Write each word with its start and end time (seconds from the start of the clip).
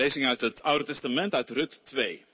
Lezing 0.00 0.26
uit 0.26 0.40
het 0.40 0.62
Oude 0.62 0.84
Testament 0.84 1.34
uit 1.34 1.50
Rut 1.50 1.80
2. 1.84 2.24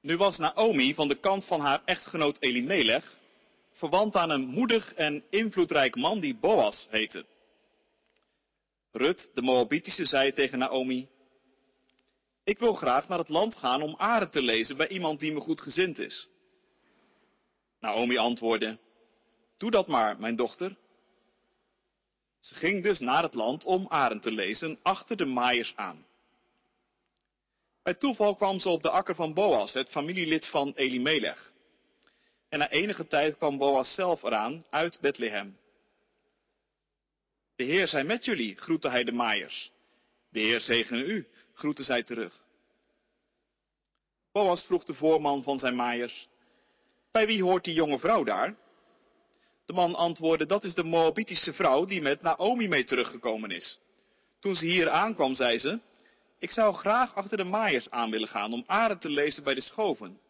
Nu 0.00 0.16
was 0.16 0.36
Naomi 0.36 0.94
van 0.94 1.08
de 1.08 1.20
kant 1.20 1.44
van 1.44 1.60
haar 1.60 1.82
echtgenoot 1.84 2.36
Elimelech 2.40 3.16
verwant 3.72 4.16
aan 4.16 4.30
een 4.30 4.46
moedig 4.46 4.94
en 4.94 5.24
invloedrijk 5.30 5.96
man 5.96 6.20
die 6.20 6.36
Boas 6.36 6.86
heette. 6.90 7.26
Rut, 8.92 9.30
de 9.34 9.42
Moabitische, 9.42 10.04
zei 10.04 10.32
tegen 10.32 10.58
Naomi, 10.58 11.08
ik 12.44 12.58
wil 12.58 12.74
graag 12.74 13.08
naar 13.08 13.18
het 13.18 13.28
land 13.28 13.54
gaan 13.54 13.82
om 13.82 13.94
aren 13.96 14.30
te 14.30 14.42
lezen 14.42 14.76
bij 14.76 14.88
iemand 14.88 15.20
die 15.20 15.32
me 15.32 15.40
goed 15.40 15.60
gezind 15.60 15.98
is. 15.98 16.28
Naomi 17.80 18.16
antwoordde, 18.16 18.78
doe 19.56 19.70
dat 19.70 19.86
maar, 19.86 20.20
mijn 20.20 20.36
dochter. 20.36 20.76
Ze 22.48 22.54
ging 22.54 22.82
dus 22.82 22.98
naar 22.98 23.22
het 23.22 23.34
land 23.34 23.64
om 23.64 23.86
aren 23.88 24.20
te 24.20 24.30
lezen, 24.30 24.78
achter 24.82 25.16
de 25.16 25.24
maaiers 25.24 25.72
aan. 25.76 26.06
Bij 27.82 27.94
toeval 27.94 28.34
kwam 28.34 28.60
ze 28.60 28.68
op 28.68 28.82
de 28.82 28.90
akker 28.90 29.14
van 29.14 29.34
Boas, 29.34 29.72
het 29.72 29.88
familielid 29.88 30.46
van 30.46 30.72
Elimelech. 30.74 31.52
En 32.48 32.58
na 32.58 32.70
enige 32.70 33.06
tijd 33.06 33.36
kwam 33.36 33.58
Boas 33.58 33.94
zelf 33.94 34.22
eraan 34.22 34.64
uit 34.70 35.00
Bethlehem. 35.00 35.58
De 37.56 37.64
Heer 37.64 37.88
zij 37.88 38.04
met 38.04 38.24
jullie, 38.24 38.56
groette 38.56 38.88
hij 38.88 39.04
de 39.04 39.12
maaiers. 39.12 39.72
De 40.30 40.40
Heer 40.40 40.60
zegene 40.60 41.04
u, 41.04 41.26
groette 41.54 41.82
zij 41.82 42.02
terug. 42.02 42.44
Boas 44.32 44.62
vroeg 44.62 44.84
de 44.84 44.94
voorman 44.94 45.42
van 45.42 45.58
zijn 45.58 45.76
maaiers, 45.76 46.28
bij 47.10 47.26
wie 47.26 47.42
hoort 47.42 47.64
die 47.64 47.74
jonge 47.74 47.98
vrouw 47.98 48.24
daar? 48.24 48.56
De 49.68 49.74
man 49.74 49.94
antwoordde, 49.94 50.46
dat 50.46 50.64
is 50.64 50.74
de 50.74 50.82
Moabitische 50.82 51.52
vrouw 51.52 51.84
die 51.84 52.02
met 52.02 52.22
Naomi 52.22 52.68
mee 52.68 52.84
teruggekomen 52.84 53.50
is. 53.50 53.78
Toen 54.40 54.54
ze 54.54 54.66
hier 54.66 54.88
aankwam, 54.90 55.34
zei 55.34 55.58
ze, 55.58 55.80
ik 56.38 56.50
zou 56.50 56.74
graag 56.74 57.14
achter 57.14 57.36
de 57.36 57.44
maaiers 57.44 57.90
aan 57.90 58.10
willen 58.10 58.28
gaan 58.28 58.52
om 58.52 58.64
aren 58.66 58.98
te 58.98 59.10
lezen 59.10 59.44
bij 59.44 59.54
de 59.54 59.60
schoven. 59.60 60.20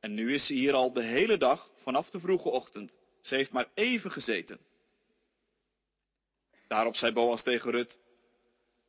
En 0.00 0.14
nu 0.14 0.34
is 0.34 0.46
ze 0.46 0.52
hier 0.52 0.74
al 0.74 0.92
de 0.92 1.02
hele 1.02 1.38
dag, 1.38 1.70
vanaf 1.82 2.10
de 2.10 2.20
vroege 2.20 2.48
ochtend. 2.48 2.96
Ze 3.20 3.34
heeft 3.34 3.50
maar 3.50 3.68
even 3.74 4.10
gezeten. 4.10 4.58
Daarop 6.66 6.96
zei 6.96 7.12
Boas 7.12 7.42
tegen 7.42 7.70
Rut, 7.70 8.00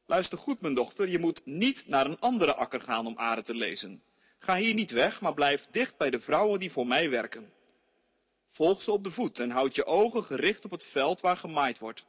luister 0.05 0.38
goed 0.38 0.61
mijn 0.61 0.73
dochter, 0.73 1.09
je 1.09 1.19
moet 1.19 1.45
niet 1.45 1.88
naar 1.88 2.05
een 2.05 2.19
andere 2.19 2.55
akker 2.55 2.81
gaan 2.81 3.05
om 3.05 3.17
aren 3.17 3.43
te 3.43 3.55
lezen. 3.55 4.03
Ga 4.39 4.55
hier 4.55 4.73
niet 4.73 4.91
weg, 4.91 5.21
maar 5.21 5.33
blijf 5.33 5.67
dicht 5.71 5.97
bij 5.97 6.09
de 6.09 6.19
vrouwen 6.19 6.59
die 6.59 6.71
voor 6.71 6.88
mij 6.88 7.09
werken. 7.09 7.58
Volg 8.59 8.81
ze 8.81 8.91
op 8.91 9.03
de 9.03 9.11
voet 9.11 9.39
en 9.39 9.49
houd 9.49 9.75
je 9.75 9.85
ogen 9.85 10.23
gericht 10.23 10.65
op 10.65 10.71
het 10.71 10.83
veld 10.83 11.21
waar 11.21 11.38
gemaaid 11.38 11.79
wordt. 11.79 12.05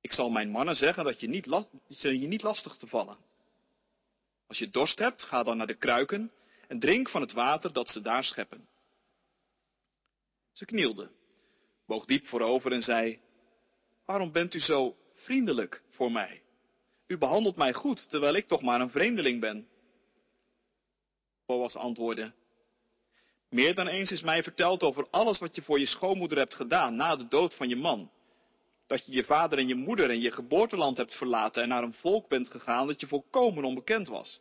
Ik 0.00 0.12
zal 0.12 0.30
mijn 0.30 0.50
mannen 0.50 0.76
zeggen 0.76 1.04
dat 1.04 1.20
je 1.20 1.28
niet, 1.28 1.68
je 1.86 2.10
niet 2.10 2.42
lastig 2.42 2.76
te 2.76 2.86
vallen. 2.86 3.16
Als 4.46 4.58
je 4.58 4.70
dorst 4.70 4.98
hebt, 4.98 5.22
ga 5.22 5.42
dan 5.42 5.56
naar 5.56 5.66
de 5.66 5.78
kruiken 5.78 6.32
en 6.68 6.78
drink 6.78 7.08
van 7.08 7.20
het 7.20 7.32
water 7.32 7.72
dat 7.72 7.88
ze 7.88 8.00
daar 8.00 8.24
scheppen. 8.24 8.68
Ze 10.52 10.64
knielde, 10.64 11.10
boog 11.86 12.04
diep 12.04 12.26
voorover 12.26 12.72
en 12.72 12.82
zei, 12.82 13.20
waarom 14.04 14.32
bent 14.32 14.54
u 14.54 14.60
zo 14.60 14.96
vriendelijk 15.12 15.82
voor 15.88 16.12
mij? 16.12 16.42
U 17.06 17.18
behandelt 17.18 17.56
mij 17.56 17.72
goed, 17.72 18.10
terwijl 18.10 18.34
ik 18.34 18.48
toch 18.48 18.62
maar 18.62 18.80
een 18.80 18.90
vreemdeling 18.90 19.40
ben. 19.40 19.68
Boas 21.46 21.76
antwoordde, 21.76 22.32
meer 23.50 23.74
dan 23.74 23.86
eens 23.86 24.10
is 24.10 24.22
mij 24.22 24.42
verteld 24.42 24.82
over 24.82 25.06
alles 25.10 25.38
wat 25.38 25.54
je 25.54 25.62
voor 25.62 25.78
je 25.78 25.86
schoonmoeder 25.86 26.38
hebt 26.38 26.54
gedaan 26.54 26.96
na 26.96 27.16
de 27.16 27.28
dood 27.28 27.54
van 27.54 27.68
je 27.68 27.76
man. 27.76 28.10
Dat 28.86 29.06
je 29.06 29.12
je 29.12 29.24
vader 29.24 29.58
en 29.58 29.66
je 29.66 29.74
moeder 29.74 30.10
en 30.10 30.20
je 30.20 30.30
geboorteland 30.30 30.96
hebt 30.96 31.14
verlaten 31.14 31.62
en 31.62 31.68
naar 31.68 31.82
een 31.82 31.94
volk 31.94 32.28
bent 32.28 32.50
gegaan 32.50 32.86
dat 32.86 33.00
je 33.00 33.06
volkomen 33.06 33.64
onbekend 33.64 34.08
was. 34.08 34.40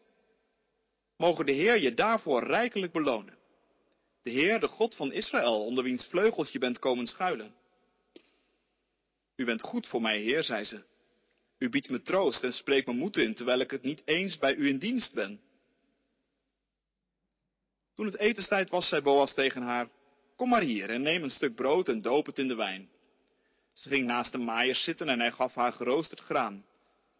Mogen 1.17 1.45
de 1.45 1.51
Heer 1.51 1.79
je 1.81 1.93
daarvoor 1.93 2.43
rijkelijk 2.43 2.91
belonen. 2.91 3.37
De 4.23 4.29
Heer, 4.29 4.59
de 4.59 4.67
God 4.67 4.95
van 4.95 5.11
Israël, 5.11 5.65
onder 5.65 5.83
wiens 5.83 6.05
vleugels 6.05 6.51
je 6.51 6.59
bent 6.59 6.79
komen 6.79 7.07
schuilen. 7.07 7.53
U 9.35 9.45
bent 9.45 9.61
goed 9.61 9.87
voor 9.87 10.01
mij, 10.01 10.19
Heer, 10.19 10.43
zei 10.43 10.63
ze. 10.63 10.83
U 11.57 11.69
biedt 11.69 11.89
me 11.89 12.01
troost 12.01 12.43
en 12.43 12.53
spreekt 12.53 12.87
me 12.87 12.93
moed 12.93 13.17
in, 13.17 13.33
terwijl 13.33 13.59
ik 13.59 13.71
het 13.71 13.81
niet 13.81 14.01
eens 14.05 14.37
bij 14.37 14.55
u 14.55 14.67
in 14.67 14.77
dienst 14.77 15.13
ben. 15.13 15.41
Toen 17.99 18.07
het 18.07 18.17
etenstijd 18.17 18.69
was, 18.69 18.87
zei 18.87 19.01
Boas 19.01 19.33
tegen 19.33 19.61
haar, 19.61 19.89
kom 20.35 20.49
maar 20.49 20.61
hier 20.61 20.89
en 20.89 21.01
neem 21.01 21.23
een 21.23 21.31
stuk 21.31 21.55
brood 21.55 21.87
en 21.87 22.01
doop 22.01 22.25
het 22.25 22.37
in 22.37 22.47
de 22.47 22.55
wijn. 22.55 22.89
Ze 23.73 23.89
ging 23.89 24.05
naast 24.05 24.31
de 24.31 24.37
maaiers 24.37 24.83
zitten 24.83 25.09
en 25.09 25.19
hij 25.19 25.31
gaf 25.31 25.55
haar 25.55 25.73
geroosterd 25.73 26.19
graan. 26.19 26.65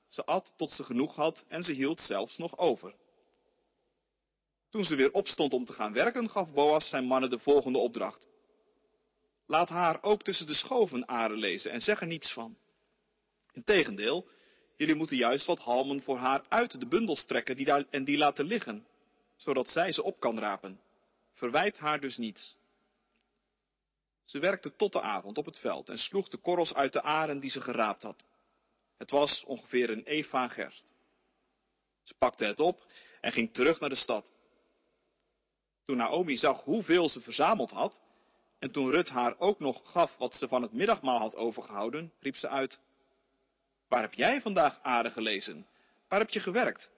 Ze 0.08 0.26
at 0.26 0.54
tot 0.58 0.72
ze 0.72 0.84
genoeg 0.84 1.16
had 1.16 1.46
en 1.48 1.64
ze 1.64 1.74
hield 1.74 2.00
zelfs 2.02 2.38
nog 2.38 2.58
over. 2.58 2.94
Toen 4.70 4.84
ze 4.84 4.96
weer 4.96 5.12
opstond 5.12 5.54
om 5.54 5.66
te 5.66 5.74
gaan 5.74 5.94
werken, 5.94 6.30
gaf 6.30 6.52
Boas 6.52 6.90
zijn 6.90 7.06
mannen 7.06 7.30
de 7.30 7.40
volgende 7.40 7.78
opdracht. 7.78 8.28
Laat 9.46 9.70
haar 9.70 10.04
ook 10.04 10.24
tussen 10.24 10.48
de 10.48 10.54
schoven 10.54 11.08
aren 11.08 11.38
lezen 11.38 11.72
en 11.72 11.82
zeg 11.82 12.02
er 12.02 12.08
niets 12.08 12.34
van. 12.34 12.58
Integendeel, 13.52 14.28
jullie 14.78 14.96
moeten 14.96 15.18
juist 15.18 15.46
wat 15.46 15.60
halmen 15.60 16.02
voor 16.02 16.18
haar 16.18 16.44
uit 16.50 16.80
de 16.80 16.88
bundels 16.88 17.26
trekken 17.26 17.56
die 17.56 17.66
daar, 17.66 17.86
en 17.90 18.04
die 18.04 18.18
laten 18.18 18.46
liggen, 18.46 18.88
zodat 19.40 19.70
zij 19.70 19.92
ze 19.92 20.04
op 20.04 20.20
kan 20.20 20.40
rapen. 20.40 20.82
Verwijt 21.34 21.78
haar 21.78 22.00
dus 22.00 22.18
niets. 22.18 22.58
Ze 24.26 24.40
werkte 24.40 24.76
tot 24.76 24.94
de 24.94 25.02
avond 25.02 25.38
op 25.38 25.46
het 25.46 25.60
veld 25.60 25.90
en 25.90 25.98
sloeg 25.98 26.28
de 26.28 26.38
korrels 26.38 26.74
uit 26.74 26.94
de 26.94 27.02
aren 27.02 27.40
die 27.40 27.50
ze 27.50 27.62
geraapt 27.62 28.02
had. 28.02 28.26
Het 28.98 29.12
was 29.12 29.44
ongeveer 29.44 29.90
een 29.90 30.04
eva 30.04 30.48
gerst. 30.48 30.84
Ze 32.04 32.14
pakte 32.18 32.46
het 32.46 32.60
op 32.60 32.86
en 33.22 33.32
ging 33.32 33.54
terug 33.54 33.80
naar 33.80 33.90
de 33.90 33.96
stad. 33.96 34.32
Toen 35.86 35.98
Naomi 35.98 36.38
zag 36.38 36.64
hoeveel 36.64 37.10
ze 37.10 37.22
verzameld 37.22 37.72
had, 37.72 38.02
en 38.60 38.72
toen 38.72 38.90
Rut 38.90 39.10
haar 39.10 39.40
ook 39.40 39.60
nog 39.60 39.92
gaf 39.92 40.18
wat 40.18 40.34
ze 40.34 40.48
van 40.48 40.62
het 40.62 40.74
middagmaal 40.74 41.20
had 41.20 41.36
overgehouden, 41.36 42.14
riep 42.20 42.36
ze 42.36 42.48
uit, 42.48 42.82
Waar 43.88 44.02
heb 44.02 44.14
jij 44.14 44.42
vandaag 44.42 44.80
aarde 44.82 45.10
gelezen? 45.10 45.68
Waar 46.08 46.20
heb 46.20 46.30
je 46.30 46.40
gewerkt? 46.40 46.90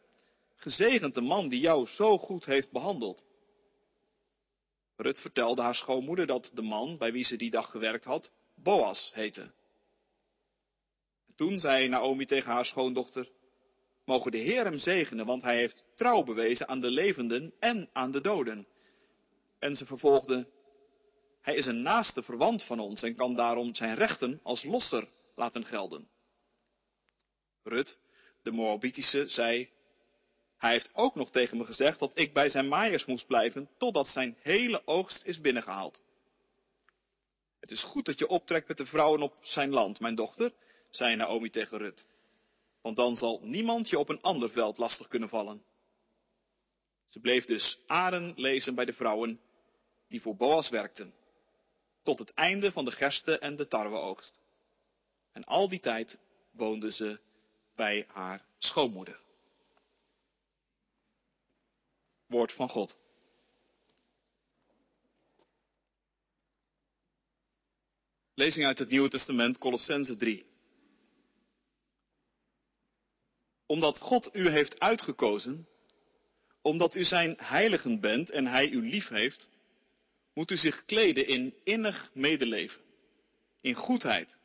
Gezegend 0.61 1.13
de 1.13 1.22
man 1.22 1.49
die 1.49 1.59
jou 1.59 1.88
zo 1.88 2.17
goed 2.17 2.45
heeft 2.45 2.72
behandeld. 2.72 3.25
Rut 4.95 5.19
vertelde 5.19 5.61
haar 5.61 5.75
schoonmoeder 5.75 6.27
dat 6.27 6.51
de 6.53 6.61
man 6.61 6.97
bij 6.97 7.11
wie 7.11 7.23
ze 7.23 7.35
die 7.35 7.49
dag 7.49 7.72
gewerkt 7.72 8.03
had, 8.03 8.31
Boas 8.55 9.11
heette. 9.13 9.51
toen 11.35 11.59
zei 11.59 11.88
Naomi 11.88 12.25
tegen 12.25 12.51
haar 12.51 12.66
schoondochter, 12.66 13.29
mogen 14.05 14.31
de 14.31 14.38
Heer 14.38 14.63
hem 14.63 14.77
zegenen, 14.77 15.25
want 15.25 15.41
hij 15.41 15.55
heeft 15.55 15.83
trouw 15.95 16.23
bewezen 16.23 16.67
aan 16.67 16.81
de 16.81 16.91
levenden 16.91 17.53
en 17.59 17.89
aan 17.93 18.11
de 18.11 18.22
doden. 18.22 18.67
En 19.59 19.75
ze 19.75 19.85
vervolgde, 19.85 20.47
hij 21.41 21.55
is 21.55 21.66
een 21.66 21.81
naaste 21.81 22.23
verwant 22.23 22.63
van 22.63 22.79
ons 22.79 23.03
en 23.03 23.16
kan 23.16 23.35
daarom 23.35 23.75
zijn 23.75 23.95
rechten 23.95 24.39
als 24.43 24.63
losser 24.63 25.07
laten 25.35 25.66
gelden. 25.66 26.09
Rut, 27.63 27.97
de 28.41 28.51
Moabitische, 28.51 29.28
zei, 29.28 29.69
hij 30.61 30.72
heeft 30.72 30.89
ook 30.94 31.16
nog 31.16 31.31
tegen 31.31 31.57
me 31.57 31.66
gezegd 31.66 31.99
dat 31.99 32.11
ik 32.13 32.33
bij 32.33 32.49
zijn 32.49 32.67
maaiers 32.67 33.05
moest 33.05 33.27
blijven 33.27 33.69
totdat 33.77 34.07
zijn 34.07 34.38
hele 34.41 34.81
oogst 34.85 35.23
is 35.25 35.41
binnengehaald. 35.41 36.01
Het 37.59 37.72
is 37.72 37.83
goed 37.83 38.05
dat 38.05 38.19
je 38.19 38.27
optrekt 38.27 38.67
met 38.67 38.77
de 38.77 38.85
vrouwen 38.85 39.22
op 39.22 39.35
zijn 39.41 39.69
land, 39.69 39.99
mijn 39.99 40.16
dochter, 40.16 40.53
zei 40.89 41.16
Naomi 41.16 41.49
tegen 41.49 41.77
Rut. 41.77 42.05
Want 42.81 42.95
dan 42.95 43.16
zal 43.16 43.39
niemand 43.44 43.89
je 43.89 43.99
op 43.99 44.09
een 44.09 44.22
ander 44.22 44.49
veld 44.49 44.77
lastig 44.77 45.07
kunnen 45.07 45.29
vallen. 45.29 45.63
Ze 47.09 47.19
bleef 47.19 47.45
dus 47.45 47.79
aren 47.88 48.33
lezen 48.35 48.75
bij 48.75 48.85
de 48.85 48.93
vrouwen 48.93 49.39
die 50.07 50.22
voor 50.22 50.35
Boas 50.35 50.69
werkten, 50.69 51.13
tot 52.03 52.19
het 52.19 52.33
einde 52.33 52.72
van 52.72 52.85
de 52.85 52.91
gersten 52.91 53.41
en 53.41 53.55
de 53.55 53.67
tarweoogst. 53.67 54.39
En 55.31 55.43
al 55.43 55.69
die 55.69 55.79
tijd 55.79 56.17
woonde 56.51 56.91
ze 56.91 57.19
bij 57.75 58.05
haar 58.07 58.45
schoonmoeder. 58.57 59.19
Woord 62.31 62.51
van 62.51 62.69
God. 62.69 62.97
Lezing 68.33 68.66
uit 68.66 68.79
het 68.79 68.89
Nieuwe 68.89 69.09
Testament, 69.09 69.57
Colossense 69.57 70.16
3. 70.16 70.45
Omdat 73.66 73.97
God 73.97 74.29
u 74.35 74.49
heeft 74.49 74.79
uitgekozen, 74.79 75.67
omdat 76.61 76.95
u 76.95 77.03
zijn 77.03 77.35
heiligen 77.37 77.99
bent 77.99 78.29
en 78.29 78.45
hij 78.45 78.69
u 78.69 78.89
lief 78.89 79.07
heeft, 79.07 79.49
moet 80.33 80.51
u 80.51 80.57
zich 80.57 80.85
kleden 80.85 81.28
in 81.28 81.55
innig 81.63 82.11
medeleven, 82.13 82.81
in 83.61 83.73
goedheid, 83.73 84.37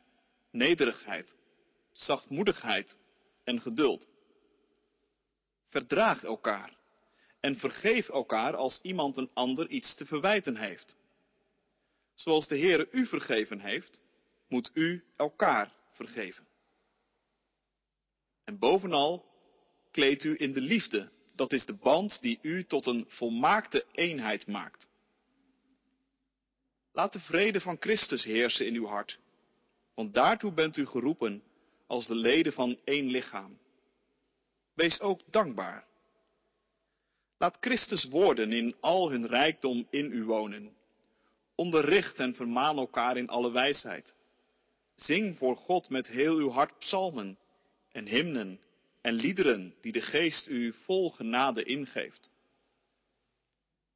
nederigheid, 0.51 1.35
zachtmoedigheid 1.91 2.97
en 3.43 3.61
geduld. 3.61 4.07
Verdraag 5.69 6.23
elkaar 6.23 6.77
en 7.47 7.55
vergeef 7.55 8.09
elkaar 8.09 8.55
als 8.55 8.79
iemand 8.81 9.17
een 9.17 9.29
ander 9.33 9.69
iets 9.69 9.95
te 9.95 10.05
verwijten 10.05 10.55
heeft. 10.55 10.95
Zoals 12.13 12.47
de 12.47 12.59
Heere 12.59 12.87
u 12.91 13.05
vergeven 13.05 13.59
heeft, 13.59 14.01
moet 14.47 14.71
u 14.73 15.03
elkaar 15.15 15.73
vergeven. 15.91 16.47
En 18.43 18.59
bovenal 18.59 19.25
kleed 19.91 20.23
u 20.23 20.35
in 20.37 20.53
de 20.53 20.61
liefde. 20.61 21.11
Dat 21.35 21.53
is 21.53 21.65
de 21.65 21.73
band 21.73 22.21
die 22.21 22.39
u 22.41 22.63
tot 22.63 22.85
een 22.85 23.05
volmaakte 23.07 23.85
eenheid 23.91 24.47
maakt. 24.47 24.89
Laat 26.91 27.13
de 27.13 27.19
vrede 27.19 27.61
van 27.61 27.77
Christus 27.79 28.23
heersen 28.23 28.65
in 28.65 28.75
uw 28.75 28.85
hart, 28.85 29.19
want 29.93 30.13
daartoe 30.13 30.51
bent 30.51 30.77
u 30.77 30.85
geroepen 30.85 31.43
als 31.85 32.07
de 32.07 32.15
leden 32.15 32.53
van 32.53 32.79
één 32.83 33.05
lichaam. 33.05 33.59
Wees 34.73 34.99
ook 34.99 35.21
dankbaar. 35.31 35.86
Laat 37.37 37.57
Christus 37.59 38.03
woorden 38.03 38.51
in 38.51 38.75
al 38.79 39.11
hun 39.11 39.27
rijkdom 39.27 39.87
in 39.89 40.11
u 40.11 40.23
wonen. 40.23 40.75
Onderricht 41.55 42.17
en 42.17 42.35
vermaan 42.35 42.77
elkaar 42.77 43.17
in 43.17 43.27
alle 43.27 43.51
wijsheid. 43.51 44.13
Zing 44.95 45.37
voor 45.37 45.57
God 45.57 45.89
met 45.89 46.07
heel 46.07 46.37
uw 46.37 46.49
hart 46.49 46.77
psalmen 46.77 47.37
en 47.91 48.05
hymnen 48.05 48.59
en 49.01 49.13
liederen 49.13 49.75
die 49.81 49.91
de 49.91 50.01
geest 50.01 50.47
u 50.47 50.73
vol 50.73 51.11
genade 51.11 51.63
ingeeft. 51.63 52.31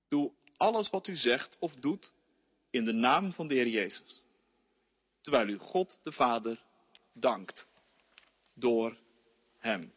Doe 0.08 0.32
alles 0.58 0.90
wat 0.90 1.08
u 1.08 1.16
zegt 1.16 1.58
of 1.60 1.76
doet 1.76 2.14
in 2.70 2.84
de 2.84 2.94
naam 2.94 3.34
van 3.34 3.48
de 3.48 3.54
Heer 3.54 3.68
Jezus, 3.68 4.24
terwijl 5.22 5.48
u 5.48 5.58
God 5.58 6.00
de 6.04 6.12
Vader 6.12 6.64
dankt 7.14 7.68
door 8.54 8.98
Hem. 9.58 9.94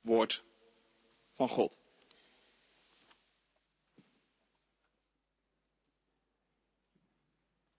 Woord 0.00 0.42
van 1.40 1.48
God. 1.48 1.78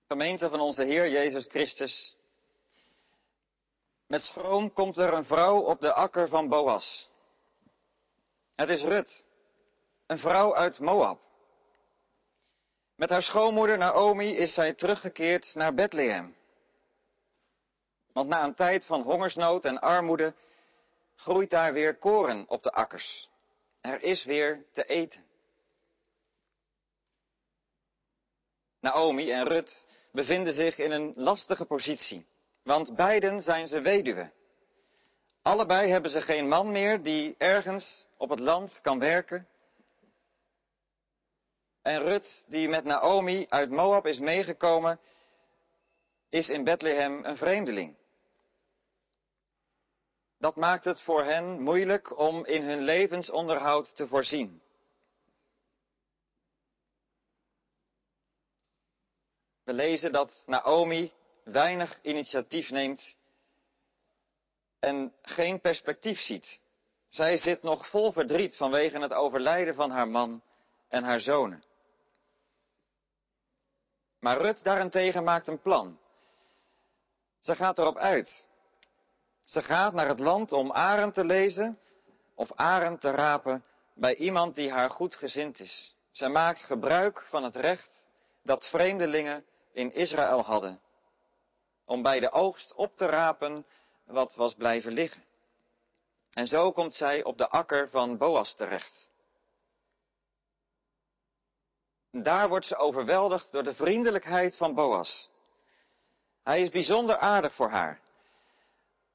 Gemeente 0.08 0.50
van 0.50 0.60
onze 0.60 0.84
Heer 0.84 1.10
Jezus 1.10 1.46
Christus. 1.46 2.16
Met 4.08 4.22
schroom 4.22 4.74
komt 4.74 4.98
er 4.98 5.14
een 5.14 5.26
vrouw 5.26 5.60
op 5.60 5.82
de 5.82 5.94
akker 5.94 6.28
van 6.28 6.50
Boas. 6.50 7.10
Het 8.56 8.70
is 8.70 8.82
Rut, 8.82 9.26
een 10.06 10.18
vrouw 10.18 10.56
uit 10.56 10.80
Moab. 10.80 11.20
Met 12.96 13.10
haar 13.10 13.24
schoonmoeder 13.24 13.78
Naomi 13.78 14.36
is 14.38 14.54
zij 14.54 14.74
teruggekeerd 14.74 15.56
naar 15.56 15.74
Bethlehem. 15.74 16.36
Want 18.14 18.30
na 18.30 18.44
een 18.44 18.56
tijd 18.56 18.86
van 18.86 19.02
hongersnood 19.02 19.66
en 19.66 19.80
armoede 19.80 20.34
groeit 21.16 21.50
daar 21.50 21.74
weer 21.74 21.98
koren 21.98 22.46
op 22.48 22.64
de 22.64 22.72
akkers. 22.72 23.31
Er 23.82 24.04
is 24.04 24.24
weer 24.24 24.66
te 24.72 24.84
eten. 24.84 25.26
Naomi 28.80 29.32
en 29.32 29.48
Rut 29.48 29.88
bevinden 30.12 30.54
zich 30.54 30.78
in 30.78 30.92
een 30.92 31.14
lastige 31.16 31.66
positie, 31.66 32.26
want 32.64 32.96
beiden 32.96 33.42
zijn 33.42 33.68
ze 33.68 33.82
weduwe. 33.82 34.32
Allebei 35.42 35.90
hebben 35.90 36.12
ze 36.12 36.22
geen 36.22 36.48
man 36.48 36.72
meer 36.72 37.02
die 37.02 37.36
ergens 37.38 38.06
op 38.18 38.30
het 38.30 38.40
land 38.40 38.80
kan 38.82 39.00
werken. 39.00 39.48
En 41.82 42.02
Rut, 42.02 42.46
die 42.48 42.70
met 42.70 42.84
Naomi 42.84 43.46
uit 43.50 43.70
Moab 43.70 44.08
is 44.08 44.20
meegekomen, 44.20 45.00
is 46.30 46.50
in 46.50 46.64
Bethlehem 46.64 47.26
een 47.26 47.38
vreemdeling. 47.38 47.96
Dat 50.42 50.56
maakt 50.56 50.86
het 50.86 51.02
voor 51.02 51.24
hen 51.24 51.62
moeilijk 51.62 52.18
om 52.18 52.46
in 52.46 52.64
hun 52.64 52.82
levensonderhoud 52.82 53.96
te 53.96 54.08
voorzien. 54.08 54.62
We 59.64 59.74
lezen 59.74 60.12
dat 60.12 60.44
Naomi 60.46 61.12
weinig 61.44 62.00
initiatief 62.02 62.70
neemt 62.70 63.16
en 64.80 65.14
geen 65.22 65.60
perspectief 65.62 66.20
ziet. 66.20 66.62
Zij 67.10 67.38
zit 67.38 67.62
nog 67.62 67.88
vol 67.88 68.12
verdriet 68.12 68.56
vanwege 68.56 69.00
het 69.00 69.14
overlijden 69.14 69.76
van 69.76 69.92
haar 69.92 70.08
man 70.08 70.44
en 70.88 71.04
haar 71.04 71.20
zonen. 71.20 71.64
Maar 74.20 74.38
Rut 74.38 74.64
daarentegen 74.64 75.24
maakt 75.24 75.48
een 75.48 75.62
plan. 75.62 76.00
Ze 77.40 77.56
gaat 77.56 77.78
erop 77.78 77.98
uit. 77.98 78.50
Ze 79.52 79.62
gaat 79.62 79.94
naar 79.94 80.08
het 80.08 80.20
land 80.20 80.52
om 80.52 80.72
arend 80.72 81.14
te 81.14 81.26
lezen 81.26 81.80
of 82.36 82.52
arend 82.56 83.02
te 83.02 83.12
rapen 83.12 83.64
bij 83.94 84.16
iemand 84.16 84.56
die 84.56 84.72
haar 84.72 84.90
goed 84.90 85.16
gezind 85.16 85.60
is. 85.60 85.96
Zij 86.12 86.30
maakt 86.30 86.64
gebruik 86.64 87.26
van 87.30 87.44
het 87.44 87.56
recht 87.56 88.10
dat 88.44 88.70
vreemdelingen 88.70 89.46
in 89.74 89.94
Israël 89.94 90.42
hadden. 90.42 90.82
Om 91.86 92.02
bij 92.02 92.20
de 92.20 92.32
oogst 92.32 92.74
op 92.74 92.98
te 92.98 93.06
rapen 93.06 93.66
wat 94.06 94.36
was 94.36 94.54
blijven 94.54 94.92
liggen. 94.92 95.24
En 96.34 96.48
zo 96.48 96.72
komt 96.72 96.96
zij 96.96 97.24
op 97.24 97.38
de 97.38 97.50
akker 97.50 97.90
van 97.90 98.18
Boas 98.18 98.56
terecht. 98.56 99.10
Daar 102.12 102.50
wordt 102.50 102.66
ze 102.66 102.76
overweldigd 102.76 103.52
door 103.52 103.64
de 103.64 103.74
vriendelijkheid 103.74 104.58
van 104.58 104.74
Boas. 104.74 105.30
Hij 106.44 106.62
is 106.62 106.70
bijzonder 106.70 107.18
aardig 107.18 107.54
voor 107.54 107.70
haar. 107.70 108.02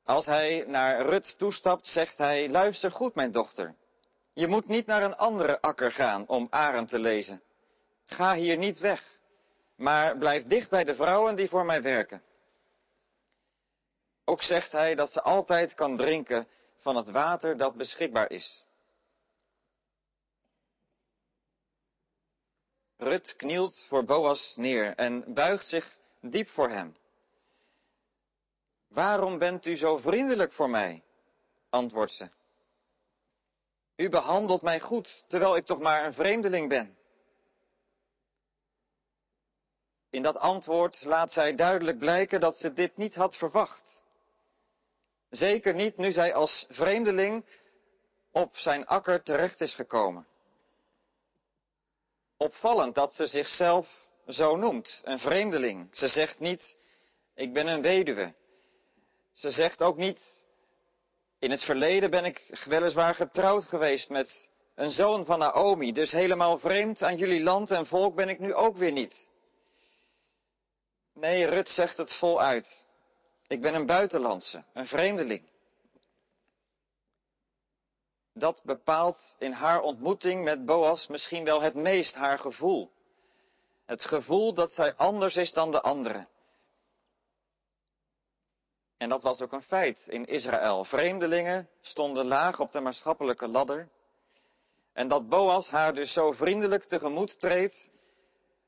Als 0.07 0.27
hij 0.27 0.65
naar 0.67 1.07
Rut 1.07 1.39
toestapt, 1.39 1.87
zegt 1.87 2.19
hij, 2.19 2.49
luister 2.49 2.91
goed 2.91 3.15
mijn 3.15 3.33
dochter. 3.33 3.75
Je 4.33 4.47
moet 4.47 4.69
niet 4.69 4.87
naar 4.87 5.03
een 5.03 5.17
andere 5.17 5.61
akker 5.61 5.93
gaan 5.93 6.27
om 6.27 6.47
arend 6.51 6.89
te 6.89 6.99
lezen. 6.99 7.43
Ga 8.05 8.35
hier 8.35 8.57
niet 8.57 8.79
weg 8.79 9.15
maar 9.77 10.19
blijf 10.19 10.45
dicht 10.45 10.71
bij 10.71 10.85
de 10.85 10.95
vrouwen 10.95 11.37
die 11.37 11.49
voor 11.49 11.65
mij 11.65 11.83
werken. 11.83 12.23
Ook 14.25 14.43
zegt 14.43 14.73
hij 14.73 14.95
dat 14.95 15.13
ze 15.13 15.23
altijd 15.23 15.75
kan 15.75 15.97
drinken 15.97 16.49
van 16.79 16.97
het 16.97 17.11
water 17.11 17.57
dat 17.57 17.77
beschikbaar 17.77 18.31
is. 18.31 18.65
Rut 22.97 23.37
knielt 23.37 23.85
voor 23.89 24.05
Boas 24.05 24.57
neer 24.57 24.95
en 24.95 25.35
buigt 25.35 25.67
zich 25.67 25.97
diep 26.21 26.49
voor 26.49 26.69
hem. 26.69 26.97
Waarom 28.89 29.39
bent 29.39 29.67
u 29.67 29.77
zo 29.77 29.97
vriendelijk 29.97 30.53
voor 30.53 30.71
mij? 30.71 31.03
antwoordt 31.71 32.13
ze. 32.13 32.29
U 33.97 34.09
behandelt 34.09 34.63
mij 34.63 34.81
goed, 34.81 35.25
terwijl 35.29 35.57
ik 35.57 35.65
toch 35.65 35.81
maar 35.81 36.05
een 36.05 36.13
vreemdeling 36.15 36.69
ben. 36.69 36.97
In 40.11 40.23
dat 40.23 40.37
antwoord 40.37 41.05
laat 41.05 41.33
zij 41.33 41.55
duidelijk 41.55 41.99
blijken 41.99 42.41
dat 42.41 42.57
ze 42.57 42.73
dit 42.73 42.97
niet 42.97 43.15
had 43.15 43.37
verwacht. 43.37 44.03
Zeker 45.31 45.75
niet 45.75 45.97
nu 45.97 46.13
zij 46.13 46.35
als 46.35 46.67
vreemdeling 46.69 47.45
op 48.31 48.57
zijn 48.57 48.87
akker 48.87 49.23
terecht 49.23 49.61
is 49.61 49.75
gekomen. 49.75 50.27
Opvallend 52.37 52.95
dat 52.95 53.13
ze 53.13 53.27
zichzelf 53.27 54.09
zo 54.27 54.57
noemt, 54.57 55.01
een 55.05 55.19
vreemdeling. 55.19 55.89
Ze 55.93 56.09
zegt 56.09 56.39
niet, 56.39 56.77
ik 57.35 57.53
ben 57.53 57.67
een 57.67 57.83
weduwe. 57.83 58.35
Ze 59.37 59.51
zegt 59.51 59.83
ook 59.83 59.97
niet, 59.97 60.45
in 61.39 61.51
het 61.51 61.63
verleden 61.63 62.11
ben 62.11 62.25
ik 62.25 62.65
weliswaar 62.65 63.15
getrouwd 63.15 63.65
geweest 63.65 64.09
met 64.09 64.49
een 64.75 64.91
zoon 64.91 65.25
van 65.25 65.39
Naomi, 65.39 65.93
dus 65.93 66.13
helemaal 66.13 66.59
vreemd 66.59 67.03
aan 67.03 67.17
jullie 67.17 67.43
land 67.43 67.71
en 67.71 67.87
volk 67.87 68.15
ben 68.15 68.29
ik 68.29 68.39
nu 68.39 68.55
ook 68.55 68.77
weer 68.77 68.93
niet. 68.93 69.29
Nee, 71.15 71.45
Rut 71.45 71.69
zegt 71.69 71.97
het 71.97 72.15
voluit. 72.15 72.87
Ik 73.47 73.61
ben 73.61 73.75
een 73.75 73.87
buitenlandse, 73.87 74.65
een 74.73 74.87
vreemdeling. 74.87 75.51
Dat 78.35 78.61
bepaalt 78.63 79.37
in 79.39 79.53
haar 79.53 79.81
ontmoeting 79.81 80.45
met 80.45 80.65
Boas 80.65 81.07
misschien 81.07 81.45
wel 81.45 81.61
het 81.61 81.75
meest 81.75 82.15
haar 82.15 82.39
gevoel. 82.39 82.91
Het 83.87 84.05
gevoel 84.05 84.55
dat 84.55 84.71
zij 84.73 84.95
anders 84.95 85.37
is 85.37 85.53
dan 85.53 85.71
de 85.71 85.81
anderen. 85.81 86.29
En 88.97 89.09
dat 89.09 89.23
was 89.23 89.41
ook 89.41 89.53
een 89.53 89.63
feit 89.63 90.07
in 90.07 90.25
Israël. 90.25 90.85
Vreemdelingen 90.85 91.69
stonden 91.81 92.27
laag 92.27 92.61
op 92.61 92.73
de 92.73 92.81
maatschappelijke 92.81 93.49
ladder. 93.49 93.89
En 94.93 95.09
dat 95.09 95.29
Boas 95.29 95.69
haar 95.69 95.95
dus 95.95 96.13
zo 96.13 96.33
vriendelijk 96.33 96.85
tegemoet 96.85 97.41
treedt 97.41 97.91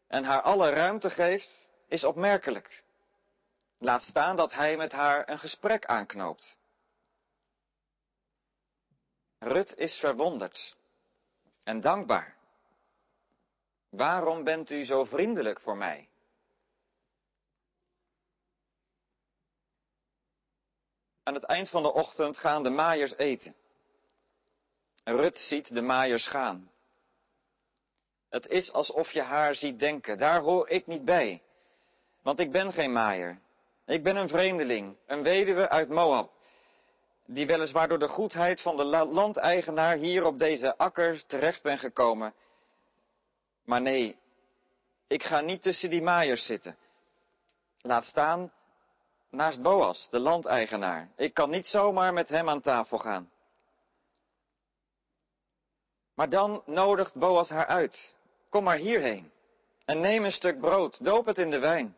en 0.07 0.25
haar 0.25 0.43
alle 0.43 0.71
ruimte 0.71 1.11
geeft, 1.11 1.73
is 1.89 2.05
opmerkelijk. 2.05 2.83
Laat 3.79 4.03
staan 4.03 4.37
dat 4.37 4.53
hij 4.53 4.77
met 4.77 4.93
haar 4.93 5.29
een 5.29 5.39
gesprek 5.39 5.85
aanknoopt. 5.85 6.59
Rut 9.39 9.77
is 9.77 9.95
verwonderd 9.99 10.77
en 11.63 11.81
dankbaar. 11.81 12.37
Waarom 13.91 14.45
bent 14.45 14.71
u 14.71 14.85
zo 14.85 15.05
vriendelijk 15.05 15.61
voor 15.61 15.77
mij? 15.77 16.09
Aan 21.29 21.35
het 21.35 21.45
eind 21.45 21.71
van 21.71 21.83
de 21.83 21.93
ochtend 21.93 22.39
gaan 22.39 22.63
de 22.63 22.71
maaiers 22.71 23.17
eten. 23.17 23.55
Rut 25.05 25.39
ziet 25.39 25.75
de 25.75 25.81
maaiers 25.81 26.27
gaan. 26.27 26.71
Het 28.31 28.47
is 28.47 28.73
alsof 28.73 29.11
je 29.11 29.23
haar 29.23 29.55
ziet 29.55 29.79
denken, 29.79 30.19
daar 30.19 30.41
hoor 30.41 30.69
ik 30.69 30.87
niet 30.87 31.05
bij. 31.05 31.43
Want 32.23 32.39
ik 32.39 32.53
ben 32.53 32.73
geen 32.73 32.93
maaier. 32.93 33.41
Ik 33.87 34.03
ben 34.03 34.17
een 34.17 34.29
vreemdeling, 34.29 34.97
een 35.07 35.23
weduwe 35.23 35.69
uit 35.69 35.89
Moab. 35.89 36.33
die 37.27 37.47
weliswaar 37.47 37.89
door 37.89 37.99
de 37.99 38.09
goedheid 38.09 38.61
van 38.61 38.77
de 38.77 38.85
landeigenaar 38.85 39.97
hier 39.97 40.25
op 40.25 40.39
deze 40.39 40.77
akker 40.77 41.27
terecht 41.27 41.63
ben 41.63 41.79
gekomen. 41.79 42.35
Maar 43.65 43.81
nee, 43.81 44.17
ik 45.07 45.23
ga 45.23 45.41
niet 45.41 45.63
tussen 45.63 45.91
die 45.91 46.03
maaiers 46.03 46.47
zitten. 46.47 46.77
Laat 47.81 48.05
staan 48.05 48.53
naast 49.31 49.63
Boas, 49.63 50.09
de 50.11 50.19
landeigenaar. 50.19 51.09
Ik 51.17 51.35
kan 51.35 51.51
niet 51.51 51.67
zomaar 51.67 52.13
met 52.13 52.29
hem 52.29 52.49
aan 52.49 52.61
tafel 52.61 52.99
gaan. 52.99 53.31
Maar 56.15 56.29
dan 56.29 56.63
nodigt 56.67 57.15
Boas 57.15 57.49
haar 57.49 57.67
uit. 57.67 58.19
Kom 58.49 58.65
maar 58.65 58.77
hierheen 58.77 59.33
en 59.89 60.01
neem 60.01 60.25
een 60.25 60.33
stuk 60.33 60.61
brood, 60.61 61.05
doop 61.05 61.27
het 61.27 61.39
in 61.39 61.51
de 61.51 61.59
wijn. 61.59 61.97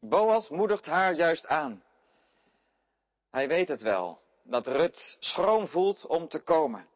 Boas 0.00 0.48
moedigt 0.48 0.86
haar 0.86 1.12
juist 1.12 1.46
aan. 1.46 1.82
Hij 3.30 3.48
weet 3.48 3.68
het 3.68 3.82
wel, 3.82 4.20
dat 4.42 4.66
Rut 4.66 5.16
schroom 5.20 5.66
voelt 5.66 6.06
om 6.06 6.28
te 6.28 6.42
komen. 6.42 6.88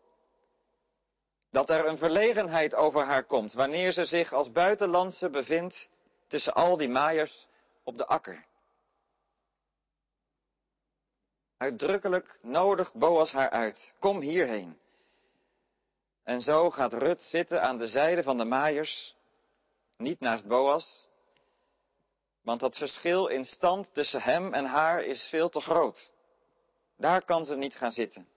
Dat 1.50 1.70
er 1.70 1.86
een 1.86 1.98
verlegenheid 1.98 2.74
over 2.74 3.04
haar 3.04 3.24
komt 3.24 3.52
wanneer 3.52 3.92
ze 3.92 4.04
zich 4.04 4.32
als 4.32 4.52
buitenlandse 4.52 5.30
bevindt 5.30 5.90
tussen 6.28 6.54
al 6.54 6.76
die 6.76 6.88
maaiers 6.88 7.46
op 7.82 7.98
de 7.98 8.06
akker. 8.06 8.44
Uitdrukkelijk 11.64 12.38
nodigt 12.42 12.94
Boas 12.94 13.32
haar 13.32 13.50
uit. 13.50 13.94
Kom 13.98 14.20
hierheen. 14.20 14.78
En 16.24 16.40
zo 16.40 16.70
gaat 16.70 16.92
Rut 16.92 17.20
zitten 17.20 17.62
aan 17.62 17.78
de 17.78 17.86
zijde 17.86 18.22
van 18.22 18.38
de 18.38 18.44
maaiers, 18.44 19.14
niet 19.96 20.20
naast 20.20 20.46
Boas, 20.46 21.08
want 22.42 22.60
dat 22.60 22.76
verschil 22.76 23.26
in 23.26 23.44
stand 23.44 23.94
tussen 23.94 24.22
hem 24.22 24.54
en 24.54 24.64
haar 24.64 25.04
is 25.04 25.26
veel 25.26 25.48
te 25.48 25.60
groot. 25.60 26.12
Daar 26.96 27.24
kan 27.24 27.44
ze 27.44 27.56
niet 27.56 27.74
gaan 27.74 27.92
zitten. 27.92 28.28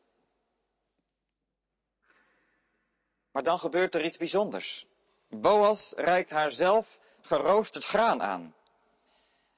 Maar 3.31 3.43
dan 3.43 3.59
gebeurt 3.59 3.95
er 3.95 4.05
iets 4.05 4.17
bijzonders. 4.17 4.85
Boas 5.29 5.93
reikt 5.95 6.29
haar 6.29 6.51
zelf 6.51 6.99
geroosterd 7.21 7.83
graan 7.85 8.21
aan. 8.21 8.55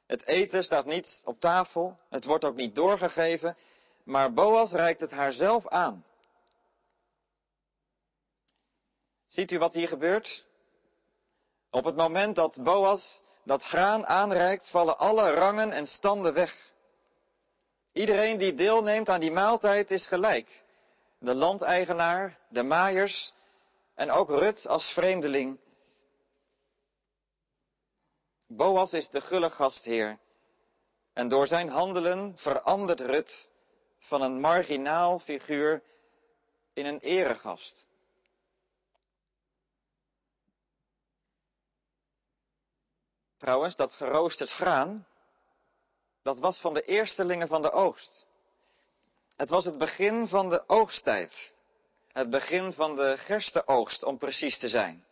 Het 0.10 0.26
eten 0.26 0.64
staat 0.64 0.86
niet 0.86 1.22
op 1.26 1.40
tafel, 1.40 1.98
het 2.10 2.26
wordt 2.26 2.46
ook 2.46 2.56
niet 2.56 2.76
doorgegeven, 2.76 3.58
maar 4.04 4.34
Boas 4.34 4.72
reikt 4.72 5.00
het 5.00 5.12
haar 5.12 5.34
zelf 5.34 5.68
aan. 5.68 6.06
Ziet 9.28 9.52
u 9.52 9.58
wat 9.58 9.74
hier 9.74 9.88
gebeurt? 9.88 10.46
Op 11.70 11.84
het 11.84 11.96
moment 11.96 12.36
dat 12.36 12.64
Boas 12.64 13.24
dat 13.44 13.64
graan 13.64 14.06
aanreikt, 14.06 14.70
vallen 14.70 14.98
alle 14.98 15.34
rangen 15.34 15.72
en 15.72 15.88
standen 15.88 16.34
weg. 16.34 16.74
Iedereen 17.94 18.38
die 18.38 18.54
deelneemt 18.54 19.10
aan 19.10 19.20
die 19.20 19.32
maaltijd 19.32 19.92
is 19.92 20.06
gelijk. 20.06 20.64
De 21.20 21.34
landeigenaar, 21.34 22.40
de 22.48 22.64
maaiers 22.64 23.34
en 23.96 24.12
ook 24.12 24.30
Rut 24.30 24.68
als 24.68 24.94
vreemdeling. 24.94 25.60
Boas 28.52 28.94
is 28.94 29.10
de 29.10 29.22
gulle 29.22 29.50
gastheer. 29.50 30.20
En 31.14 31.30
door 31.30 31.48
zijn 31.48 31.70
handelen 31.70 32.38
verandert 32.38 33.00
Rut 33.00 33.52
van 34.00 34.22
een 34.22 34.40
marginaal 34.40 35.20
figuur 35.20 35.84
in 36.74 36.86
een 36.86 37.00
eregast. 37.00 37.88
Trouwens, 43.38 43.76
dat 43.76 43.94
geroosterd 43.94 44.50
graan, 44.50 45.08
dat 46.22 46.40
was 46.40 46.60
van 46.60 46.74
de 46.74 46.82
eerstelingen 46.82 47.48
van 47.48 47.62
de 47.62 47.72
oogst. 47.72 48.28
Het 49.36 49.50
was 49.50 49.66
het 49.66 49.78
begin 49.78 50.28
van 50.28 50.50
de 50.50 50.64
oogsttijd. 50.68 51.56
Het 52.12 52.30
begin 52.30 52.74
van 52.74 52.96
de 52.96 53.18
gerstenoogst, 53.18 54.04
om 54.04 54.18
precies 54.18 54.60
te 54.60 54.68
zijn. 54.68 55.08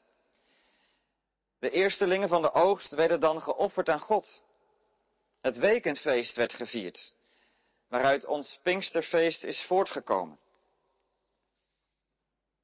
De 1.59 1.69
eerstelingen 1.69 2.29
van 2.29 2.41
de 2.41 2.53
oogst 2.53 2.91
werden 2.91 3.19
dan 3.19 3.41
geofferd 3.41 3.89
aan 3.89 3.99
God. 3.99 4.43
Het 5.41 5.57
weekendfeest 5.57 6.35
werd 6.35 6.53
gevierd, 6.53 7.13
waaruit 7.87 8.25
ons 8.25 8.59
Pinksterfeest 8.63 9.43
is 9.43 9.65
voortgekomen. 9.65 10.39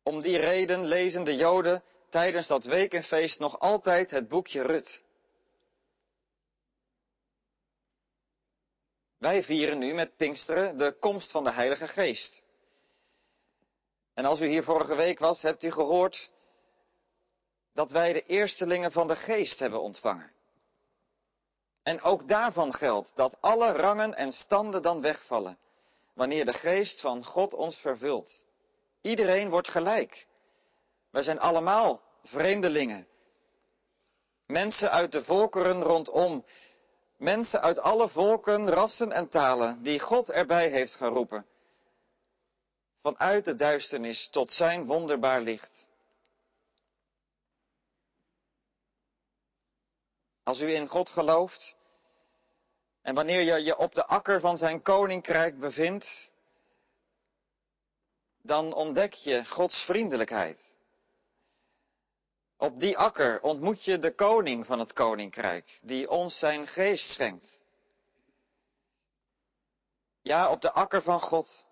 Om 0.03 0.21
die 0.21 0.37
reden 0.37 0.85
lezen 0.85 1.23
de 1.23 1.35
Joden 1.35 1.83
tijdens 2.09 2.47
dat 2.47 2.63
wekenfeest 2.63 3.39
nog 3.39 3.59
altijd 3.59 4.11
het 4.11 4.27
boekje 4.27 4.61
Rut. 4.61 5.03
Wij 9.17 9.43
vieren 9.43 9.77
nu 9.77 9.93
met 9.93 10.15
Pinksteren 10.15 10.77
de 10.77 10.97
komst 10.99 11.31
van 11.31 11.43
de 11.43 11.51
Heilige 11.51 11.87
Geest. 11.87 12.43
En 14.13 14.25
als 14.25 14.39
u 14.39 14.47
hier 14.47 14.63
vorige 14.63 14.95
week 14.95 15.19
was, 15.19 15.41
hebt 15.41 15.63
u 15.63 15.71
gehoord 15.71 16.31
dat 17.73 17.91
wij 17.91 18.13
de 18.13 18.25
eerstelingen 18.25 18.91
van 18.91 19.07
de 19.07 19.15
Geest 19.15 19.59
hebben 19.59 19.81
ontvangen. 19.81 20.31
En 21.83 22.01
ook 22.01 22.27
daarvan 22.27 22.73
geldt 22.73 23.11
dat 23.15 23.37
alle 23.41 23.71
rangen 23.71 24.13
en 24.13 24.31
standen 24.31 24.81
dan 24.81 25.01
wegvallen, 25.01 25.57
wanneer 26.13 26.45
de 26.45 26.53
Geest 26.53 27.01
van 27.01 27.23
God 27.23 27.53
ons 27.53 27.75
vervult. 27.75 28.45
Iedereen 29.01 29.49
wordt 29.49 29.69
gelijk. 29.69 30.27
Wij 31.11 31.23
zijn 31.23 31.39
allemaal 31.39 32.01
vreemdelingen. 32.23 33.07
Mensen 34.45 34.91
uit 34.91 35.11
de 35.11 35.23
volkeren 35.23 35.81
rondom 35.81 36.45
Mensen 37.23 37.61
uit 37.61 37.79
alle 37.79 38.09
volken, 38.09 38.69
rassen 38.69 39.11
en 39.11 39.29
talen 39.29 39.83
die 39.83 39.99
God 39.99 40.29
erbij 40.29 40.69
heeft 40.69 40.93
geroepen. 40.93 41.45
Vanuit 43.01 43.45
de 43.45 43.55
duisternis 43.55 44.29
tot 44.29 44.51
zijn 44.51 44.85
wonderbaar 44.85 45.41
licht. 45.41 45.87
Als 50.43 50.59
u 50.59 50.73
in 50.73 50.87
God 50.87 51.09
gelooft 51.09 51.77
en 53.01 53.15
wanneer 53.15 53.41
je 53.41 53.63
je 53.63 53.77
op 53.77 53.93
de 53.95 54.05
akker 54.05 54.39
van 54.39 54.57
zijn 54.57 54.81
koninkrijk 54.81 55.59
bevindt, 55.59 56.31
dan 58.41 58.73
ontdek 58.73 59.13
je 59.13 59.45
Gods 59.45 59.85
vriendelijkheid. 59.85 60.71
Op 62.57 62.79
die 62.79 62.97
akker 62.97 63.41
ontmoet 63.41 63.83
je 63.83 63.99
de 63.99 64.15
koning 64.15 64.65
van 64.65 64.79
het 64.79 64.93
koninkrijk, 64.93 65.79
die 65.81 66.09
ons 66.09 66.39
zijn 66.39 66.67
geest 66.67 67.13
schenkt. 67.13 67.61
Ja, 70.21 70.51
op 70.51 70.61
de 70.61 70.71
akker 70.71 71.01
van 71.01 71.19
God 71.19 71.65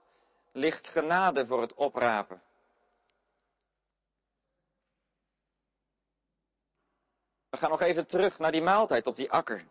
ligt 0.52 0.88
genade 0.88 1.46
voor 1.46 1.62
het 1.62 1.74
oprapen. 1.74 2.42
We 7.52 7.58
gaan 7.58 7.70
nog 7.70 7.82
even 7.82 8.08
terug 8.08 8.40
naar 8.40 8.52
die 8.52 8.62
maaltijd 8.62 9.08
op 9.08 9.16
die 9.16 9.32
akker. 9.32 9.68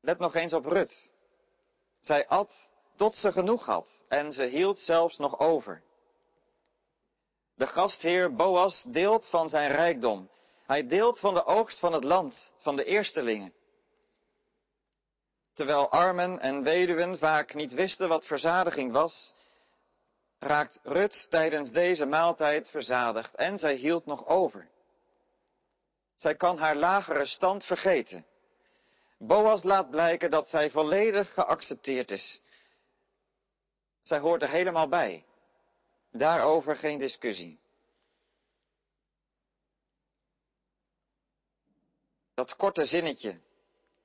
Let 0.00 0.18
nog 0.18 0.34
eens 0.34 0.52
op 0.52 0.66
Rut. 0.66 1.12
Zij 2.00 2.28
at 2.28 2.72
tot 2.96 3.14
ze 3.14 3.32
genoeg 3.32 3.64
had 3.66 4.04
en 4.08 4.32
ze 4.32 4.42
hield 4.42 4.78
zelfs 4.78 5.18
nog 5.18 5.38
over. 5.38 5.82
De 7.54 7.66
gastheer 7.66 8.34
Boas 8.34 8.82
deelt 8.82 9.28
van 9.28 9.48
zijn 9.48 9.70
rijkdom. 9.70 10.30
Hij 10.66 10.86
deelt 10.86 11.18
van 11.18 11.34
de 11.34 11.44
oogst 11.44 11.78
van 11.78 11.92
het 11.92 12.04
land, 12.04 12.52
van 12.56 12.76
de 12.76 12.84
eerstelingen. 12.84 13.54
Terwijl 15.54 15.90
armen 15.90 16.40
en 16.40 16.62
weduwen 16.62 17.18
vaak 17.18 17.54
niet 17.54 17.72
wisten 17.72 18.08
wat 18.08 18.26
verzadiging 18.26 18.92
was, 18.92 19.34
raakt 20.44 20.78
Rut 20.82 21.26
tijdens 21.30 21.70
deze 21.70 22.06
maaltijd 22.06 22.68
verzadigd 22.68 23.34
en 23.34 23.58
zij 23.58 23.74
hield 23.74 24.06
nog 24.06 24.26
over. 24.26 24.68
Zij 26.16 26.34
kan 26.34 26.58
haar 26.58 26.76
lagere 26.76 27.26
stand 27.26 27.64
vergeten. 27.64 28.26
Boas 29.18 29.62
laat 29.62 29.90
blijken 29.90 30.30
dat 30.30 30.48
zij 30.48 30.70
volledig 30.70 31.34
geaccepteerd 31.34 32.10
is. 32.10 32.40
Zij 34.02 34.18
hoort 34.18 34.42
er 34.42 34.48
helemaal 34.48 34.88
bij. 34.88 35.24
Daarover 36.12 36.76
geen 36.76 36.98
discussie. 36.98 37.60
Dat 42.34 42.56
korte 42.56 42.84
zinnetje. 42.84 43.40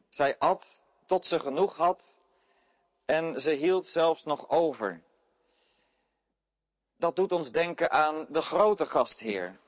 Zij 0.10 0.38
at 0.38 0.84
tot 1.06 1.26
ze 1.26 1.40
genoeg 1.40 1.76
had 1.76 2.20
en 3.06 3.42
ze 3.42 3.50
hield 3.50 3.86
zelfs 3.86 4.24
nog 4.24 4.50
over. 4.50 5.04
Dat 7.00 7.16
doet 7.16 7.32
ons 7.32 7.52
denken 7.52 7.92
aan 7.92 8.26
de 8.30 8.42
grote 8.42 8.86
gastheer, 8.86 9.60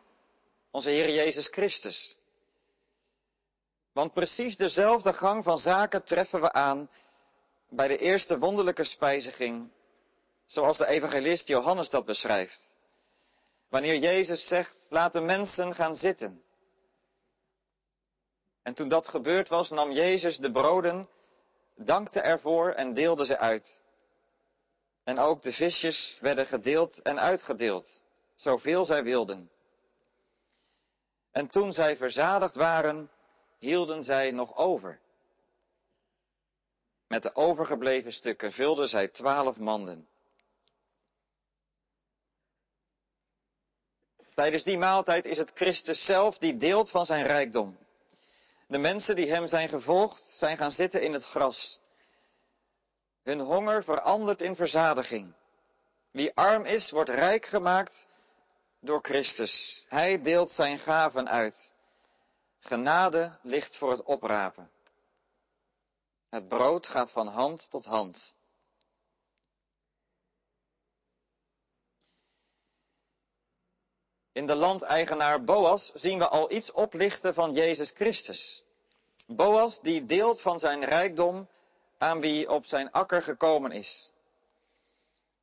onze 0.71 0.89
Heer 0.89 1.09
Jezus 1.09 1.47
Christus. 1.47 2.17
Want 3.93 4.13
precies 4.13 4.57
dezelfde 4.57 5.13
gang 5.13 5.43
van 5.43 5.57
zaken 5.57 6.03
treffen 6.03 6.41
we 6.41 6.51
aan 6.51 6.89
bij 7.69 7.87
de 7.87 7.97
eerste 7.97 8.39
wonderlijke 8.39 8.83
spijziging 8.83 9.71
zoals 10.45 10.77
de 10.77 10.87
evangelist 10.87 11.47
Johannes 11.47 11.89
dat 11.89 12.05
beschrijft. 12.05 12.75
Wanneer 13.69 13.97
Jezus 13.97 14.47
zegt, 14.47 14.85
laat 14.89 15.13
de 15.13 15.21
mensen 15.21 15.75
gaan 15.75 15.95
zitten. 15.95 16.43
En 18.63 18.73
toen 18.73 18.89
dat 18.89 19.07
gebeurd 19.07 19.49
was, 19.49 19.69
nam 19.69 19.91
Jezus 19.91 20.37
de 20.37 20.51
broden, 20.51 21.09
dankte 21.75 22.21
ervoor 22.21 22.71
en 22.71 22.93
deelde 22.93 23.25
ze 23.25 23.37
uit. 23.37 23.80
En 25.11 25.19
ook 25.19 25.41
de 25.41 25.51
visjes 25.53 26.17
werden 26.21 26.45
gedeeld 26.45 27.01
en 27.01 27.19
uitgedeeld, 27.19 28.03
zoveel 28.35 28.85
zij 28.85 29.03
wilden. 29.03 29.51
En 31.31 31.49
toen 31.49 31.73
zij 31.73 31.97
verzadigd 31.97 32.55
waren, 32.55 33.11
hielden 33.59 34.03
zij 34.03 34.31
nog 34.31 34.55
over. 34.55 34.99
Met 37.07 37.23
de 37.23 37.35
overgebleven 37.35 38.11
stukken 38.13 38.51
vulden 38.51 38.89
zij 38.89 39.07
twaalf 39.07 39.57
manden. 39.57 40.07
Tijdens 44.33 44.63
die 44.63 44.77
maaltijd 44.77 45.25
is 45.25 45.37
het 45.37 45.51
Christus 45.53 46.05
zelf 46.05 46.37
die 46.37 46.57
deelt 46.57 46.89
van 46.89 47.05
zijn 47.05 47.25
rijkdom. 47.25 47.77
De 48.67 48.77
mensen 48.77 49.15
die 49.15 49.31
hem 49.31 49.47
zijn 49.47 49.69
gevolgd, 49.69 50.23
zijn 50.23 50.57
gaan 50.57 50.71
zitten 50.71 51.01
in 51.01 51.13
het 51.13 51.25
gras. 51.25 51.79
Hun 53.23 53.39
honger 53.39 53.83
verandert 53.83 54.41
in 54.41 54.55
verzadiging. 54.55 55.33
Wie 56.11 56.35
arm 56.35 56.65
is, 56.65 56.91
wordt 56.91 57.09
rijk 57.09 57.45
gemaakt 57.45 58.07
door 58.79 58.99
Christus. 59.01 59.85
Hij 59.87 60.21
deelt 60.21 60.49
zijn 60.49 60.79
gaven 60.79 61.29
uit. 61.29 61.73
Genade 62.59 63.37
ligt 63.41 63.77
voor 63.77 63.91
het 63.91 64.03
oprapen. 64.03 64.71
Het 66.29 66.47
brood 66.47 66.87
gaat 66.87 67.11
van 67.11 67.27
hand 67.27 67.69
tot 67.69 67.85
hand. 67.85 68.33
In 74.31 74.45
de 74.45 74.55
landeigenaar 74.55 75.43
Boas 75.43 75.91
zien 75.93 76.17
we 76.17 76.27
al 76.27 76.51
iets 76.51 76.71
oplichten 76.71 77.33
van 77.33 77.53
Jezus 77.53 77.91
Christus. 77.91 78.63
Boas 79.27 79.81
die 79.81 80.05
deelt 80.05 80.41
van 80.41 80.59
zijn 80.59 80.83
rijkdom 80.83 81.49
aan 82.01 82.19
wie 82.19 82.49
op 82.49 82.65
zijn 82.65 82.91
akker 82.91 83.21
gekomen 83.21 83.71
is. 83.71 84.13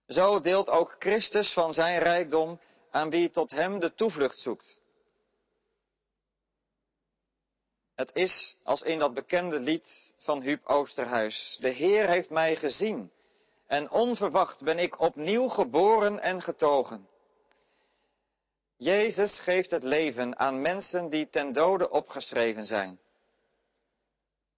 Zo 0.07 0.41
deelt 0.41 0.69
ook 0.69 0.97
Christus 0.99 1.53
van 1.53 1.73
zijn 1.73 1.99
rijkdom 1.99 2.61
aan 2.91 3.11
wie 3.11 3.31
tot 3.31 3.51
hem 3.51 3.79
de 3.79 3.95
toevlucht 3.95 4.39
zoekt. 4.39 4.81
Het 7.95 8.11
is 8.15 8.57
als 8.63 8.83
in 8.83 8.99
dat 8.99 9.15
bekende 9.15 9.59
lied 9.59 10.15
van 10.19 10.43
Huub 10.43 10.67
Oosterhuis. 10.67 11.59
De 11.61 11.69
Heer 11.69 12.09
heeft 12.09 12.31
mij 12.31 12.57
gezien 12.57 13.13
en 13.67 13.91
onverwacht 13.91 14.63
ben 14.63 14.79
ik 14.79 15.01
opnieuw 15.01 15.49
geboren 15.49 16.21
en 16.21 16.43
getogen. 16.43 17.09
Jezus 18.77 19.39
geeft 19.39 19.71
het 19.71 19.83
leven 19.83 20.39
aan 20.39 20.61
mensen 20.61 21.09
die 21.09 21.29
ten 21.29 21.53
dode 21.53 21.91
opgeschreven 21.91 22.65
zijn. 22.65 22.99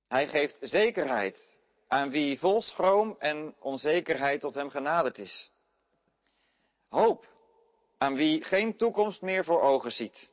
Hij 0.08 0.28
geeft 0.28 0.56
zekerheid 0.60 1.58
aan 1.90 2.10
wie 2.10 2.38
vol 2.38 2.62
schroom 2.62 3.16
en 3.18 3.54
onzekerheid 3.58 4.40
tot 4.40 4.54
hem 4.54 4.70
genaderd 4.70 5.18
is. 5.18 5.52
Hoop 6.88 7.26
aan 7.98 8.14
wie 8.14 8.44
geen 8.44 8.76
toekomst 8.76 9.22
meer 9.22 9.44
voor 9.44 9.60
ogen 9.60 9.92
ziet. 9.92 10.32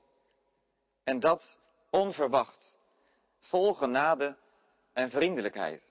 En 1.04 1.20
dat 1.20 1.58
onverwacht, 1.90 2.78
vol 3.40 3.74
genade 3.74 4.38
en 4.94 5.10
vriendelijkheid. 5.10 5.82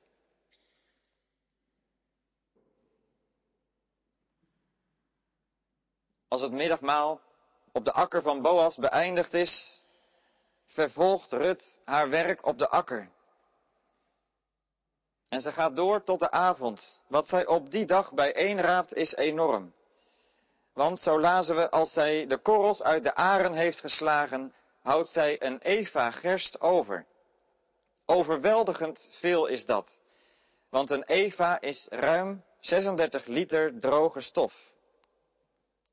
Als 6.29 6.43
het 6.43 6.53
middagmaal 6.53 7.21
op 7.73 7.85
de 7.85 7.93
akker 7.93 8.23
van 8.23 8.43
Boas 8.43 8.77
beëindigd 8.77 9.33
is, 9.33 9.85
vervolgt 10.65 11.33
Rut 11.33 11.81
haar 11.85 12.09
werk 12.09 12.47
op 12.47 12.59
de 12.59 12.69
akker. 12.69 13.15
En 15.29 15.41
ze 15.41 15.53
gaat 15.53 15.77
door 15.77 16.05
tot 16.05 16.21
de 16.21 16.31
avond. 16.31 17.05
Wat 17.09 17.29
zij 17.29 17.47
op 17.47 17.71
die 17.71 17.87
dag 17.87 18.13
bijeenraapt 18.13 18.95
is 18.95 19.15
enorm. 19.15 19.73
Want 20.73 20.99
zo 20.99 21.21
lazen 21.21 21.57
we, 21.57 21.71
als 21.71 21.93
zij 21.93 22.27
de 22.27 22.39
korrels 22.39 22.83
uit 22.83 23.03
de 23.03 23.15
aren 23.15 23.53
heeft 23.53 23.81
geslagen, 23.81 24.55
houdt 24.83 25.09
zij 25.09 25.43
een 25.43 25.59
eva 25.59 26.11
gerst 26.11 26.61
over. 26.61 27.07
Overweldigend 28.07 29.09
veel 29.11 29.47
is 29.47 29.67
dat. 29.67 29.99
Want 30.71 30.91
een 30.91 31.05
eva 31.05 31.61
is 31.61 31.87
ruim 31.91 32.45
36 32.61 33.27
liter 33.27 33.79
droge 33.81 34.21
stof. 34.21 34.55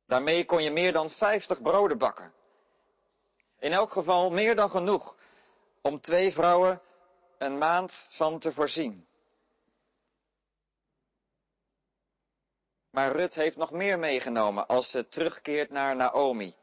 Daarmee 0.07 0.45
kon 0.45 0.63
je 0.63 0.71
meer 0.71 0.93
dan 0.93 1.09
50 1.09 1.61
broden 1.61 1.97
bakken. 1.97 2.33
In 3.59 3.71
elk 3.71 3.91
geval 3.91 4.31
meer 4.31 4.55
dan 4.55 4.69
genoeg 4.69 5.15
om 5.81 6.01
twee 6.01 6.31
vrouwen 6.31 6.81
een 7.37 7.57
maand 7.57 8.07
van 8.15 8.39
te 8.39 8.51
voorzien. 8.51 9.07
Maar 12.93 13.11
Rut 13.11 13.35
heeft 13.35 13.57
nog 13.57 13.71
meer 13.71 13.99
meegenomen 13.99 14.67
als 14.67 14.89
ze 14.89 15.07
terugkeert 15.07 15.69
naar 15.69 15.95
Naomi. 15.95 16.55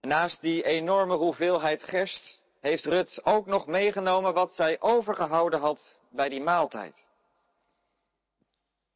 Naast 0.00 0.40
die 0.40 0.64
enorme 0.64 1.14
hoeveelheid 1.14 1.82
gerst 1.82 2.46
heeft 2.60 2.84
Rut 2.84 3.20
ook 3.24 3.46
nog 3.46 3.66
meegenomen 3.66 4.34
wat 4.34 4.52
zij 4.52 4.80
overgehouden 4.80 5.60
had 5.60 6.00
bij 6.10 6.28
die 6.28 6.40
maaltijd. 6.40 7.08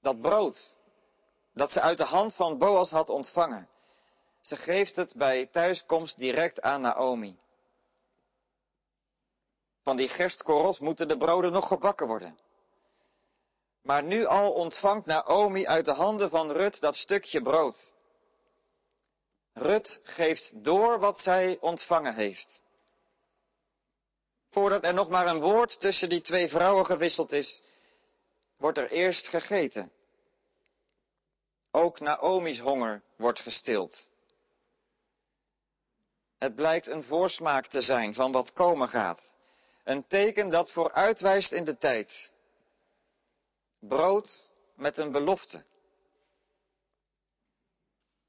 Dat 0.00 0.20
brood 0.20 0.74
dat 1.54 1.70
ze 1.70 1.80
uit 1.80 1.98
de 1.98 2.04
hand 2.04 2.34
van 2.34 2.58
Boas 2.58 2.90
had 2.90 3.08
ontvangen. 3.08 3.68
Ze 4.40 4.56
geeft 4.56 4.96
het 4.96 5.14
bij 5.14 5.46
thuiskomst 5.46 6.18
direct 6.18 6.62
aan 6.62 6.80
Naomi. 6.80 7.38
Van 9.82 9.96
die 9.96 10.08
gerstkorrels 10.08 10.78
moeten 10.78 11.08
de 11.08 11.16
broden 11.16 11.52
nog 11.52 11.68
gebakken 11.68 12.06
worden. 12.06 12.38
Maar 13.82 14.02
nu 14.02 14.24
al 14.24 14.52
ontvangt 14.52 15.06
Naomi 15.06 15.66
uit 15.66 15.84
de 15.84 15.92
handen 15.92 16.30
van 16.30 16.50
Rut 16.50 16.80
dat 16.80 16.94
stukje 16.94 17.42
brood. 17.42 17.94
Rut 19.52 20.00
geeft 20.02 20.64
door 20.64 20.98
wat 20.98 21.18
zij 21.18 21.58
ontvangen 21.60 22.14
heeft. 22.14 22.62
Voordat 24.50 24.84
er 24.84 24.94
nog 24.94 25.08
maar 25.08 25.26
een 25.26 25.40
woord 25.40 25.80
tussen 25.80 26.08
die 26.08 26.20
twee 26.20 26.48
vrouwen 26.48 26.86
gewisseld 26.86 27.32
is, 27.32 27.62
wordt 28.56 28.78
er 28.78 28.90
eerst 28.90 29.28
gegeten. 29.28 29.92
Ook 31.70 32.00
Naomi's 32.00 32.58
honger 32.58 33.02
wordt 33.16 33.40
gestild. 33.40 34.10
Het 36.38 36.54
blijkt 36.54 36.86
een 36.86 37.02
voorsmaak 37.02 37.66
te 37.66 37.80
zijn 37.80 38.14
van 38.14 38.32
wat 38.32 38.52
komen 38.52 38.88
gaat. 38.88 39.34
Een 39.84 40.06
teken 40.06 40.50
dat 40.50 40.70
vooruitwijst 40.70 41.52
in 41.52 41.64
de 41.64 41.78
tijd. 41.78 42.32
Brood 43.88 44.52
met 44.76 44.98
een 44.98 45.12
belofte. 45.12 45.64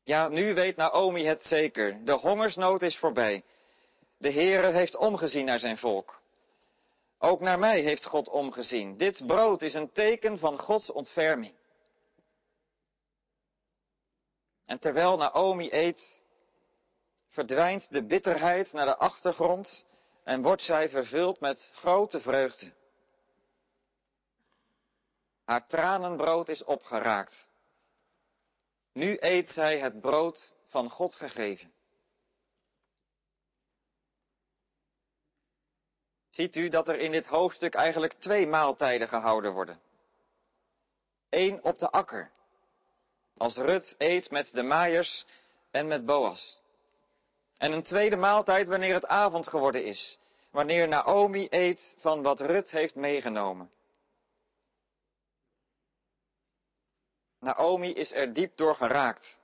Ja, 0.03 0.27
nu 0.27 0.53
weet 0.53 0.75
Naomi 0.75 1.25
het 1.25 1.41
zeker. 1.41 2.05
De 2.05 2.11
hongersnood 2.11 2.81
is 2.81 2.97
voorbij. 2.97 3.43
De 4.17 4.31
Heere 4.31 4.71
heeft 4.71 4.95
omgezien 4.95 5.45
naar 5.45 5.59
zijn 5.59 5.77
volk. 5.77 6.21
Ook 7.17 7.39
naar 7.39 7.59
mij 7.59 7.81
heeft 7.81 8.05
God 8.05 8.29
omgezien. 8.29 8.97
Dit 8.97 9.27
brood 9.27 9.61
is 9.61 9.73
een 9.73 9.91
teken 9.91 10.37
van 10.37 10.59
Gods 10.59 10.91
ontferming. 10.91 11.55
En 14.65 14.79
terwijl 14.79 15.17
Naomi 15.17 15.69
eet, 15.71 16.23
verdwijnt 17.27 17.87
de 17.91 18.05
bitterheid 18.05 18.71
naar 18.71 18.85
de 18.85 18.97
achtergrond 18.97 19.87
en 20.23 20.41
wordt 20.41 20.61
zij 20.61 20.89
vervuld 20.89 21.39
met 21.39 21.69
grote 21.73 22.21
vreugde. 22.21 22.73
Haar 25.45 25.67
tranenbrood 25.67 26.49
is 26.49 26.63
opgeraakt. 26.63 27.49
Nu 28.93 29.17
eet 29.19 29.47
zij 29.47 29.79
het 29.79 30.01
brood 30.01 30.53
van 30.67 30.89
God 30.89 31.15
gegeven. 31.15 31.73
Ziet 36.29 36.55
u 36.55 36.69
dat 36.69 36.87
er 36.87 36.99
in 36.99 37.11
dit 37.11 37.25
hoofdstuk 37.25 37.73
eigenlijk 37.73 38.13
twee 38.13 38.47
maaltijden 38.47 39.07
gehouden 39.07 39.53
worden? 39.53 39.79
Eén 41.29 41.63
op 41.63 41.79
de 41.79 41.89
akker 41.89 42.31
als 43.37 43.55
Rut 43.55 43.95
eet 43.97 44.31
met 44.31 44.51
de 44.53 44.63
maaiers 44.63 45.25
en 45.71 45.87
met 45.87 46.05
Boas. 46.05 46.61
En 47.57 47.71
een 47.71 47.83
tweede 47.83 48.15
maaltijd 48.15 48.67
wanneer 48.67 48.93
het 48.93 49.05
avond 49.05 49.47
geworden 49.47 49.85
is, 49.85 50.19
wanneer 50.51 50.87
Naomi 50.87 51.47
eet 51.49 51.95
van 51.99 52.21
wat 52.21 52.41
Rut 52.41 52.71
heeft 52.71 52.95
meegenomen. 52.95 53.71
Naomi 57.43 57.93
is 57.93 58.11
er 58.11 58.33
diep 58.33 58.57
door 58.57 58.75
geraakt. 58.75 59.41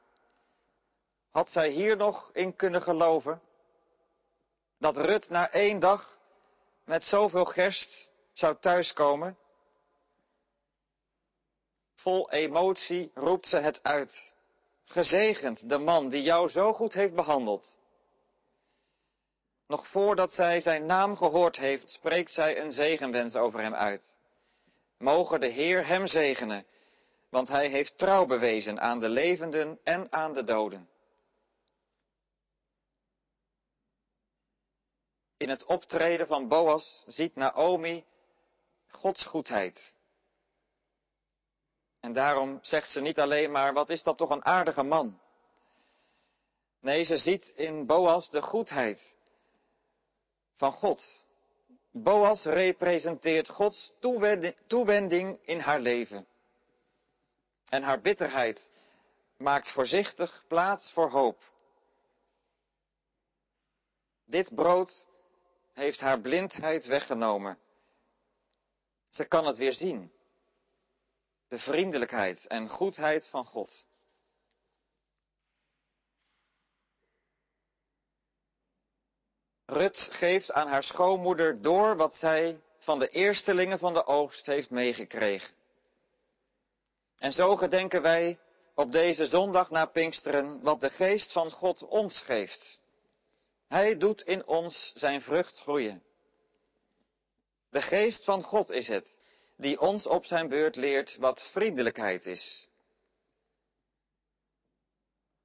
Had 1.31 1.49
zij 1.49 1.69
hier 1.69 1.97
nog 1.97 2.29
in 2.33 2.55
kunnen 2.55 2.81
geloven? 2.81 3.41
Dat 4.77 4.97
Rut 4.97 5.29
na 5.29 5.51
één 5.51 5.79
dag 5.79 6.17
met 6.85 7.03
zoveel 7.03 7.45
gerst 7.45 8.13
zou 8.33 8.57
thuiskomen? 8.59 9.37
Vol 11.95 12.31
emotie 12.31 13.11
roept 13.13 13.47
ze 13.47 13.57
het 13.57 13.83
uit. 13.83 14.33
Gezegend 14.85 15.69
de 15.69 15.77
man 15.77 16.09
die 16.09 16.21
jou 16.21 16.49
zo 16.49 16.73
goed 16.73 16.93
heeft 16.93 17.13
behandeld. 17.13 17.77
Nog 19.67 19.87
voordat 19.87 20.31
zij 20.31 20.61
zijn 20.61 20.85
naam 20.85 21.17
gehoord 21.17 21.57
heeft, 21.57 21.89
spreekt 21.89 22.31
zij 22.31 22.61
een 22.61 22.71
zegenwens 22.71 23.35
over 23.35 23.61
hem 23.61 23.73
uit. 23.73 24.17
Mogen 24.97 25.39
de 25.39 25.47
Heer 25.47 25.87
hem 25.87 26.07
zegenen, 26.07 26.65
want 27.29 27.47
hij 27.47 27.67
heeft 27.67 27.97
trouw 27.97 28.25
bewezen 28.25 28.79
aan 28.79 28.99
de 28.99 29.09
levenden 29.09 29.79
en 29.83 30.11
aan 30.11 30.33
de 30.33 30.43
doden. 30.43 30.89
In 35.37 35.49
het 35.49 35.65
optreden 35.65 36.27
van 36.27 36.47
Boas 36.47 37.03
ziet 37.07 37.35
Naomi 37.35 38.05
Gods 38.87 39.25
goedheid. 39.25 39.95
En 41.99 42.13
daarom 42.13 42.59
zegt 42.61 42.91
ze 42.91 43.01
niet 43.01 43.19
alleen 43.19 43.51
maar, 43.51 43.73
wat 43.73 43.89
is 43.89 44.03
dat 44.03 44.17
toch 44.17 44.29
een 44.29 44.45
aardige 44.45 44.83
man. 44.83 45.19
Nee, 46.81 47.03
ze 47.03 47.17
ziet 47.17 47.53
in 47.55 47.85
Boas 47.85 48.29
de 48.29 48.41
goedheid 48.41 49.17
van 50.55 50.71
God. 50.71 51.27
Boas 51.91 52.43
representeert 52.43 53.49
Gods 53.49 53.91
toewending 54.67 55.39
in 55.41 55.59
haar 55.59 55.79
leven. 55.79 56.27
En 57.69 57.83
haar 57.83 58.01
bitterheid 58.01 58.69
maakt 59.37 59.71
voorzichtig 59.71 60.43
plaats 60.47 60.91
voor 60.91 61.09
hoop. 61.09 61.43
Dit 64.25 64.55
brood 64.55 65.07
heeft 65.73 65.99
haar 65.99 66.19
blindheid 66.19 66.85
weggenomen. 66.85 67.57
Ze 69.09 69.25
kan 69.25 69.45
het 69.45 69.57
weer 69.57 69.73
zien. 69.73 70.11
De 71.47 71.59
vriendelijkheid 71.59 72.47
en 72.47 72.69
goedheid 72.69 73.27
van 73.27 73.45
God. 73.45 73.85
Rut 79.65 79.97
geeft 79.97 80.51
aan 80.51 80.67
haar 80.67 80.83
schoonmoeder 80.83 81.61
door 81.61 81.95
wat 81.95 82.13
zij 82.13 82.61
van 82.77 82.99
de 82.99 83.09
eerstelingen 83.09 83.79
van 83.79 83.93
de 83.93 84.05
oogst 84.05 84.45
heeft 84.45 84.69
meegekregen. 84.69 85.58
En 87.19 87.33
zo 87.33 87.55
gedenken 87.55 88.01
wij 88.01 88.39
op 88.75 88.91
deze 88.91 89.25
zondag 89.25 89.69
na 89.69 89.85
Pinksteren 89.85 90.61
wat 90.61 90.79
de 90.79 90.89
geest 90.89 91.31
van 91.31 91.51
God 91.51 91.83
ons 91.83 92.21
geeft. 92.21 92.81
Hij 93.67 93.97
doet 93.97 94.21
in 94.21 94.47
ons 94.47 94.91
zijn 94.95 95.21
vrucht 95.21 95.59
groeien. 95.59 96.03
De 97.69 97.81
geest 97.81 98.23
van 98.23 98.43
God 98.43 98.69
is 98.69 98.87
het, 98.87 99.19
die 99.57 99.79
ons 99.79 100.07
op 100.07 100.25
zijn 100.25 100.49
beurt 100.49 100.75
leert 100.75 101.17
wat 101.17 101.49
vriendelijkheid 101.51 102.25
is. 102.25 102.67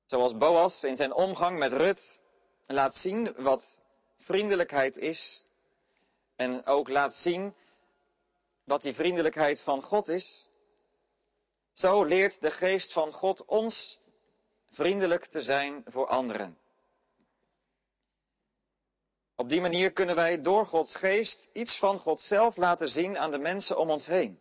Zoals 0.06 0.36
Boas 0.36 0.84
in 0.84 0.96
zijn 0.96 1.12
omgang 1.12 1.58
met 1.58 1.72
Rut 1.72 2.20
laat 2.66 2.94
zien 2.94 3.34
wat 3.36 3.80
vriendelijkheid 4.18 4.96
is 4.96 5.44
en 6.36 6.66
ook 6.66 6.88
laat 6.88 7.14
zien 7.14 7.54
wat 8.64 8.82
die 8.82 8.94
vriendelijkheid 8.94 9.60
van 9.60 9.82
God 9.82 10.08
is, 10.08 10.48
zo 11.74 12.04
leert 12.04 12.40
de 12.40 12.50
geest 12.50 12.92
van 12.92 13.12
God 13.12 13.44
ons 13.44 14.00
vriendelijk 14.70 15.26
te 15.26 15.40
zijn 15.40 15.82
voor 15.86 16.06
anderen. 16.06 16.58
Op 19.36 19.48
die 19.48 19.60
manier 19.60 19.92
kunnen 19.92 20.14
wij 20.14 20.42
door 20.42 20.66
Gods 20.66 20.94
geest 20.94 21.48
iets 21.52 21.78
van 21.78 21.98
God 21.98 22.20
zelf 22.20 22.56
laten 22.56 22.88
zien 22.88 23.18
aan 23.18 23.30
de 23.30 23.38
mensen 23.38 23.78
om 23.78 23.90
ons 23.90 24.06
heen. 24.06 24.40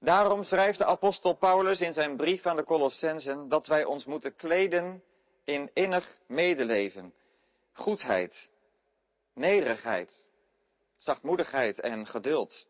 Daarom 0.00 0.44
schrijft 0.44 0.78
de 0.78 0.84
apostel 0.84 1.34
Paulus 1.34 1.80
in 1.80 1.92
zijn 1.92 2.16
brief 2.16 2.46
aan 2.46 2.56
de 2.56 2.64
Colossensen 2.64 3.48
dat 3.48 3.66
wij 3.66 3.84
ons 3.84 4.04
moeten 4.04 4.36
kleden 4.36 5.02
in 5.44 5.70
innig 5.72 6.18
medeleven, 6.26 7.14
goedheid, 7.72 8.50
nederigheid, 9.34 10.28
zachtmoedigheid 10.98 11.80
en 11.80 12.06
geduld. 12.06 12.66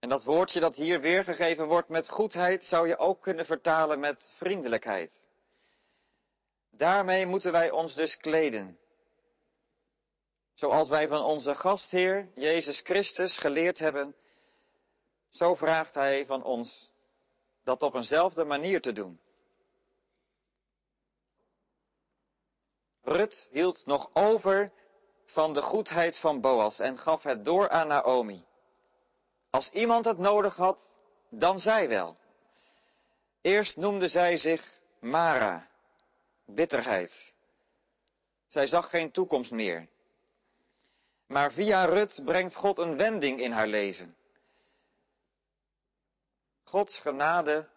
En 0.00 0.08
dat 0.08 0.24
woordje 0.24 0.60
dat 0.60 0.74
hier 0.74 1.00
weergegeven 1.00 1.66
wordt 1.66 1.88
met 1.88 2.08
goedheid 2.08 2.64
zou 2.64 2.88
je 2.88 2.98
ook 2.98 3.22
kunnen 3.22 3.46
vertalen 3.46 4.00
met 4.00 4.30
vriendelijkheid. 4.36 5.28
Daarmee 6.70 7.26
moeten 7.26 7.52
wij 7.52 7.70
ons 7.70 7.94
dus 7.94 8.16
kleden. 8.16 8.78
Zoals 10.54 10.88
wij 10.88 11.08
van 11.08 11.22
onze 11.22 11.54
gastheer 11.54 12.28
Jezus 12.34 12.80
Christus 12.80 13.38
geleerd 13.38 13.78
hebben, 13.78 14.14
zo 15.30 15.54
vraagt 15.54 15.94
Hij 15.94 16.26
van 16.26 16.44
ons 16.44 16.90
dat 17.64 17.82
op 17.82 17.94
eenzelfde 17.94 18.44
manier 18.44 18.80
te 18.80 18.92
doen. 18.92 19.20
Rut 23.02 23.48
hield 23.50 23.86
nog 23.86 24.10
over 24.12 24.72
van 25.24 25.52
de 25.52 25.62
goedheid 25.62 26.18
van 26.18 26.40
Boas 26.40 26.78
en 26.78 26.98
gaf 26.98 27.22
het 27.22 27.44
door 27.44 27.68
aan 27.68 27.88
Naomi. 27.88 28.47
Als 29.50 29.70
iemand 29.70 30.04
het 30.04 30.18
nodig 30.18 30.56
had, 30.56 30.96
dan 31.30 31.58
zij 31.58 31.88
wel. 31.88 32.16
Eerst 33.40 33.76
noemde 33.76 34.08
zij 34.08 34.36
zich 34.36 34.80
Mara, 35.00 35.68
bitterheid. 36.46 37.34
Zij 38.46 38.66
zag 38.66 38.90
geen 38.90 39.10
toekomst 39.10 39.50
meer. 39.50 39.88
Maar 41.26 41.52
via 41.52 41.84
Rut 41.84 42.20
brengt 42.24 42.54
God 42.54 42.78
een 42.78 42.96
wending 42.96 43.40
in 43.40 43.52
haar 43.52 43.66
leven. 43.66 44.16
Gods 46.64 46.98
genade 46.98 47.68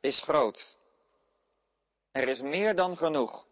is 0.00 0.22
groot. 0.22 0.78
Er 2.12 2.28
is 2.28 2.40
meer 2.40 2.74
dan 2.74 2.96
genoeg. 2.96 3.46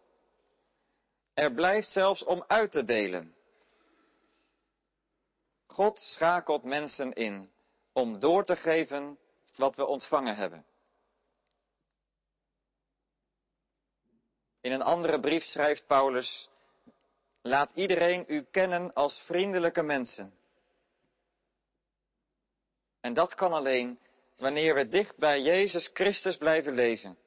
Er 1.33 1.53
blijft 1.53 1.89
zelfs 1.89 2.23
om 2.23 2.43
uit 2.47 2.71
te 2.71 2.83
delen. 2.83 3.35
God 5.71 5.99
schakelt 5.99 6.63
mensen 6.63 7.13
in 7.13 7.51
om 7.93 8.19
door 8.19 8.45
te 8.45 8.55
geven 8.55 9.19
wat 9.55 9.75
we 9.75 9.85
ontvangen 9.85 10.35
hebben. 10.35 10.65
In 14.61 14.71
een 14.71 14.81
andere 14.81 15.19
brief 15.19 15.43
schrijft 15.43 15.87
Paulus, 15.87 16.49
laat 17.41 17.71
iedereen 17.73 18.25
u 18.27 18.43
kennen 18.51 18.93
als 18.93 19.19
vriendelijke 19.25 19.81
mensen. 19.81 20.33
En 22.99 23.13
dat 23.13 23.35
kan 23.35 23.53
alleen 23.53 23.99
wanneer 24.37 24.75
we 24.75 24.87
dicht 24.87 25.17
bij 25.17 25.41
Jezus 25.41 25.89
Christus 25.93 26.37
blijven 26.37 26.73
leven. 26.73 27.17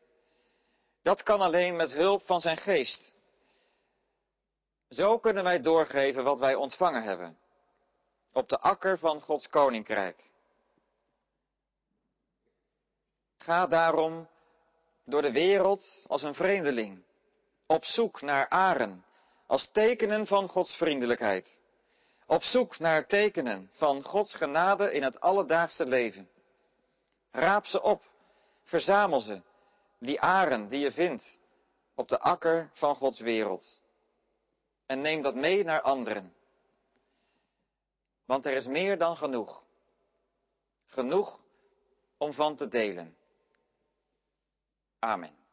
Dat 1.02 1.22
kan 1.22 1.40
alleen 1.40 1.76
met 1.76 1.92
hulp 1.92 2.26
van 2.26 2.40
zijn 2.40 2.56
geest. 2.56 3.14
Zo 4.88 5.18
kunnen 5.18 5.44
wij 5.44 5.60
doorgeven 5.60 6.24
wat 6.24 6.38
wij 6.38 6.54
ontvangen 6.54 7.02
hebben. 7.02 7.38
Op 8.36 8.48
de 8.48 8.58
akker 8.58 8.98
van 8.98 9.20
Gods 9.20 9.48
koninkrijk. 9.48 10.30
Ga 13.38 13.66
daarom 13.66 14.28
door 15.04 15.22
de 15.22 15.32
wereld 15.32 16.04
als 16.06 16.22
een 16.22 16.34
vreemdeling 16.34 17.04
op 17.66 17.84
zoek 17.84 18.20
naar 18.20 18.48
aren 18.48 19.04
als 19.46 19.70
tekenen 19.70 20.26
van 20.26 20.48
Gods 20.48 20.76
vriendelijkheid. 20.76 21.60
Op 22.26 22.42
zoek 22.42 22.78
naar 22.78 23.06
tekenen 23.06 23.70
van 23.72 24.02
Gods 24.02 24.34
genade 24.34 24.92
in 24.92 25.02
het 25.02 25.20
alledaagse 25.20 25.86
leven. 25.86 26.28
Raap 27.30 27.66
ze 27.66 27.82
op, 27.82 28.02
verzamel 28.62 29.20
ze, 29.20 29.42
die 29.98 30.20
aren 30.20 30.68
die 30.68 30.80
je 30.80 30.92
vindt 30.92 31.38
op 31.94 32.08
de 32.08 32.18
akker 32.20 32.70
van 32.72 32.94
Gods 32.94 33.20
wereld. 33.20 33.80
En 34.86 35.00
neem 35.00 35.22
dat 35.22 35.34
mee 35.34 35.64
naar 35.64 35.80
anderen. 35.80 36.34
Want 38.24 38.46
er 38.46 38.52
is 38.52 38.66
meer 38.66 38.98
dan 38.98 39.16
genoeg. 39.16 39.62
Genoeg 40.86 41.40
om 42.16 42.32
van 42.32 42.56
te 42.56 42.68
delen. 42.68 43.16
Amen. 44.98 45.43